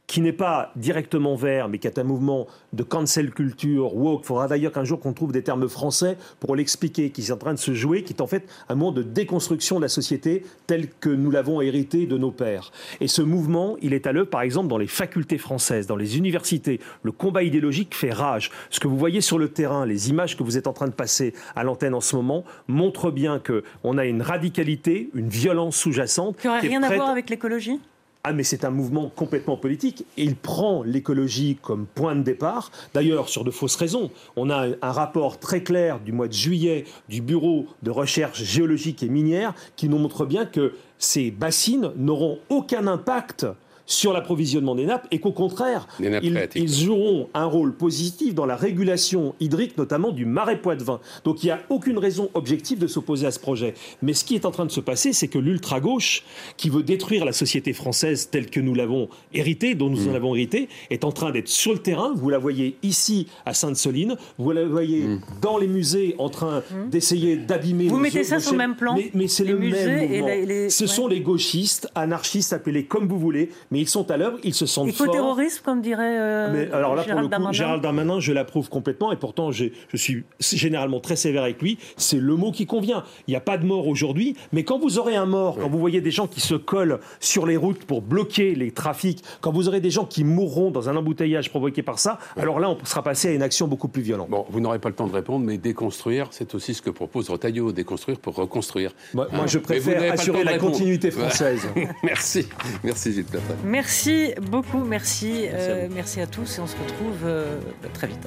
qui 0.08 0.22
n'est 0.22 0.32
pas 0.32 0.72
directement 0.74 1.36
vert, 1.36 1.68
mais 1.68 1.78
qui 1.78 1.86
est 1.86 1.98
un 1.98 2.02
mouvement 2.02 2.48
de 2.72 2.82
cancel 2.82 3.30
culture, 3.30 3.94
woke. 3.94 4.22
Il 4.24 4.26
faudra 4.26 4.48
d'ailleurs 4.48 4.72
qu'un 4.72 4.82
jour 4.82 4.98
qu'on 4.98 5.12
trouve 5.12 5.32
des 5.32 5.42
termes 5.42 5.68
français 5.68 6.16
pour 6.40 6.56
l'expliquer, 6.56 7.10
qui 7.10 7.20
est 7.20 7.30
en 7.30 7.36
train 7.36 7.52
de 7.52 7.58
se 7.58 7.74
jouer, 7.74 8.02
qui 8.02 8.14
est 8.14 8.22
en 8.22 8.26
fait 8.26 8.48
un 8.70 8.74
mouvement 8.74 8.92
de 8.92 9.02
déconstruction 9.02 9.76
de 9.76 9.82
la 9.82 9.88
société 9.88 10.44
telle 10.66 10.88
que 10.88 11.10
nous 11.10 11.30
l'avons 11.30 11.60
hérité 11.60 12.06
de 12.06 12.16
nos 12.16 12.30
pères. 12.30 12.72
Et 13.00 13.06
ce 13.06 13.20
mouvement, 13.20 13.76
il 13.82 13.92
est 13.92 14.06
à 14.06 14.12
l'œuvre, 14.12 14.30
par 14.30 14.40
exemple, 14.40 14.68
dans 14.68 14.78
les 14.78 14.86
facultés 14.86 15.36
françaises, 15.36 15.86
dans 15.86 15.96
les 15.96 16.16
universités. 16.16 16.80
Le 17.02 17.12
combat 17.12 17.42
idéologique 17.42 17.94
fait 17.94 18.12
rage. 18.12 18.50
Ce 18.70 18.80
que 18.80 18.88
vous 18.88 18.96
voyez 18.96 19.20
sur 19.20 19.38
le 19.38 19.50
terrain, 19.50 19.84
les 19.84 20.08
images 20.08 20.38
que 20.38 20.42
vous 20.42 20.56
êtes 20.56 20.66
en 20.66 20.72
train 20.72 20.88
de 20.88 20.92
passer 20.92 21.34
à 21.54 21.64
l'antenne 21.64 21.94
en 21.94 22.00
ce 22.00 22.16
moment, 22.16 22.44
montrent 22.66 23.10
bien 23.10 23.38
que 23.38 23.62
on 23.84 23.98
a 23.98 24.06
une 24.06 24.22
radicalité, 24.22 25.10
une 25.14 25.28
violence 25.28 25.76
sous-jacente. 25.76 26.38
Qui 26.38 26.46
n'aurait 26.46 26.60
rien 26.60 26.82
à 26.82 26.94
voir 26.94 27.10
avec 27.10 27.28
l'écologie? 27.28 27.78
Ah 28.24 28.32
mais 28.32 28.42
c'est 28.42 28.64
un 28.64 28.70
mouvement 28.70 29.10
complètement 29.14 29.56
politique 29.56 30.04
et 30.16 30.24
il 30.24 30.36
prend 30.36 30.82
l'écologie 30.82 31.56
comme 31.62 31.86
point 31.86 32.16
de 32.16 32.22
départ, 32.22 32.70
d'ailleurs 32.92 33.28
sur 33.28 33.44
de 33.44 33.50
fausses 33.50 33.76
raisons. 33.76 34.10
On 34.36 34.50
a 34.50 34.66
un, 34.82 34.92
rapport 34.92 35.38
très 35.38 35.62
clair 35.62 36.00
du 36.00 36.12
mois 36.12 36.28
de 36.28 36.32
juillet 36.32 36.84
du 37.08 37.22
Bureau 37.22 37.66
de 37.82 37.90
recherche 37.90 38.42
géologique 38.42 39.02
et 39.02 39.08
minière 39.08 39.54
qui 39.76 39.88
nous 39.88 39.98
montre 39.98 40.26
bien 40.26 40.46
que 40.46 40.74
ces 40.98 41.30
bassines 41.30 41.92
n'auront 41.96 42.40
aucun 42.48 42.86
impact 42.86 43.46
sur 43.90 44.12
l'approvisionnement 44.12 44.74
des 44.74 44.84
nappes 44.84 45.08
et 45.10 45.18
qu'au 45.18 45.32
contraire, 45.32 45.88
ils, 45.98 46.48
ils 46.54 46.72
joueront 46.72 47.28
un 47.32 47.46
rôle 47.46 47.74
positif 47.74 48.34
dans 48.34 48.44
la 48.46 48.54
régulation 48.54 49.34
hydrique, 49.40 49.78
notamment 49.78 50.12
du 50.12 50.26
marais 50.26 50.60
poitevin. 50.60 51.00
Donc 51.24 51.42
il 51.42 51.46
n'y 51.46 51.52
a 51.52 51.60
aucune 51.70 51.96
raison 51.96 52.28
objective 52.34 52.78
de 52.78 52.86
s'opposer 52.86 53.26
à 53.26 53.30
ce 53.30 53.40
projet. 53.40 53.72
Mais 54.02 54.12
ce 54.12 54.24
qui 54.26 54.34
est 54.34 54.44
en 54.44 54.50
train 54.50 54.66
de 54.66 54.70
se 54.70 54.80
passer, 54.80 55.14
c'est 55.14 55.28
que 55.28 55.38
l'ultra-gauche, 55.38 56.22
qui 56.58 56.68
veut 56.68 56.82
détruire 56.82 57.24
la 57.24 57.32
société 57.32 57.72
française 57.72 58.28
telle 58.30 58.50
que 58.50 58.60
nous 58.60 58.74
l'avons 58.74 59.08
héritée, 59.32 59.74
dont 59.74 59.88
nous 59.88 60.06
en 60.06 60.14
avons 60.14 60.34
hérité, 60.34 60.68
est 60.90 61.02
en 61.04 61.10
train 61.12 61.30
d'être 61.30 61.48
sur 61.48 61.72
le 61.72 61.78
terrain. 61.78 62.12
Vous 62.14 62.28
la 62.28 62.38
voyez 62.38 62.76
ici 62.82 63.26
à 63.46 63.54
Sainte-Soline, 63.54 64.16
vous 64.36 64.50
la 64.52 64.66
voyez 64.66 65.06
dans 65.40 65.56
les 65.56 65.66
musées 65.66 66.14
en 66.18 66.28
train 66.28 66.62
d'essayer 66.90 67.36
d'abîmer. 67.36 67.88
Vous 67.88 67.96
nos 67.96 68.02
mettez 68.02 68.22
ça 68.24 68.38
sur 68.38 68.52
le 68.52 68.58
même 68.58 68.76
plan 68.76 68.94
Mais, 68.94 69.10
mais 69.14 69.28
c'est 69.28 69.44
Les 69.44 69.52
le 69.52 69.58
musées 69.58 69.86
même 69.86 69.98
et 69.98 70.08
mouvement. 70.20 70.26
les- 70.26 70.46
les- 70.46 70.70
Ce 70.70 70.84
ouais. 70.84 70.88
sont 70.90 71.06
les 71.08 71.20
gauchistes, 71.20 71.88
anarchistes, 71.94 72.52
appelez-les 72.52 72.84
comme 72.84 73.08
vous 73.08 73.18
voulez, 73.18 73.48
mais 73.70 73.77
ils 73.80 73.88
sont 73.88 74.10
à 74.10 74.16
l'œuvre, 74.16 74.38
ils 74.44 74.54
se 74.54 74.66
sentent 74.66 74.92
forts. 74.92 75.06
Éco-terrorisme, 75.06 75.62
comme 75.64 75.80
dirait 75.80 76.18
euh, 76.18 76.52
Mais 76.52 76.72
alors 76.72 76.94
là, 76.94 77.02
pour 77.02 77.08
Gérald 77.08 77.18
le 77.22 77.26
coup, 77.26 77.30
Darmanin 77.30 77.52
Gérald 77.52 77.82
Darmanin, 77.82 78.20
je 78.20 78.32
l'approuve 78.32 78.68
complètement, 78.68 79.12
et 79.12 79.16
pourtant, 79.16 79.52
je 79.52 79.66
suis 79.94 80.24
généralement 80.40 81.00
très 81.00 81.16
sévère 81.16 81.42
avec 81.42 81.60
lui. 81.62 81.78
C'est 81.96 82.18
le 82.18 82.36
mot 82.36 82.52
qui 82.52 82.66
convient. 82.66 83.04
Il 83.26 83.32
n'y 83.32 83.36
a 83.36 83.40
pas 83.40 83.58
de 83.58 83.66
mort 83.66 83.86
aujourd'hui, 83.88 84.36
mais 84.52 84.64
quand 84.64 84.78
vous 84.78 84.98
aurez 84.98 85.16
un 85.16 85.26
mort, 85.26 85.58
quand 85.60 85.68
vous 85.68 85.78
voyez 85.78 86.00
des 86.00 86.10
gens 86.10 86.26
qui 86.26 86.40
se 86.40 86.54
collent 86.54 87.00
sur 87.20 87.46
les 87.46 87.56
routes 87.56 87.84
pour 87.84 88.02
bloquer 88.02 88.54
les 88.54 88.70
trafics, 88.70 89.22
quand 89.40 89.52
vous 89.52 89.68
aurez 89.68 89.80
des 89.80 89.90
gens 89.90 90.04
qui 90.04 90.24
mourront 90.24 90.70
dans 90.70 90.88
un 90.88 90.96
embouteillage 90.96 91.50
provoqué 91.50 91.82
par 91.82 91.98
ça, 91.98 92.18
alors 92.36 92.60
là, 92.60 92.70
on 92.70 92.84
sera 92.84 93.02
passé 93.02 93.28
à 93.28 93.32
une 93.32 93.42
action 93.42 93.68
beaucoup 93.68 93.88
plus 93.88 94.02
violente. 94.02 94.28
Bon, 94.30 94.46
vous 94.50 94.60
n'aurez 94.60 94.78
pas 94.78 94.88
le 94.88 94.94
temps 94.94 95.06
de 95.06 95.12
répondre, 95.12 95.44
mais 95.44 95.58
déconstruire, 95.58 96.28
c'est 96.30 96.54
aussi 96.54 96.74
ce 96.74 96.82
que 96.82 96.90
propose 96.90 97.28
Retailleau, 97.30 97.72
déconstruire 97.72 98.18
pour 98.18 98.34
reconstruire. 98.34 98.92
Moi, 99.14 99.28
moi, 99.32 99.46
je 99.46 99.58
préfère 99.58 100.12
assurer 100.12 100.44
la 100.44 100.58
continuité 100.58 101.10
Voilà. 101.10 101.30
française. 101.30 101.68
merci, 102.02 102.46
merci 102.82 103.12
Gilles 103.12 103.24
Platret. 103.24 103.54
Merci 103.68 104.32
beaucoup, 104.40 104.82
merci, 104.82 105.42
Merci 105.42 105.48
à 105.48 105.74
euh, 105.74 105.88
merci 105.94 106.20
à 106.22 106.26
tous 106.26 106.56
et 106.56 106.60
on 106.62 106.66
se 106.66 106.76
retrouve 106.76 107.18
euh, 107.24 107.60
très 107.92 108.06
vite. 108.06 108.26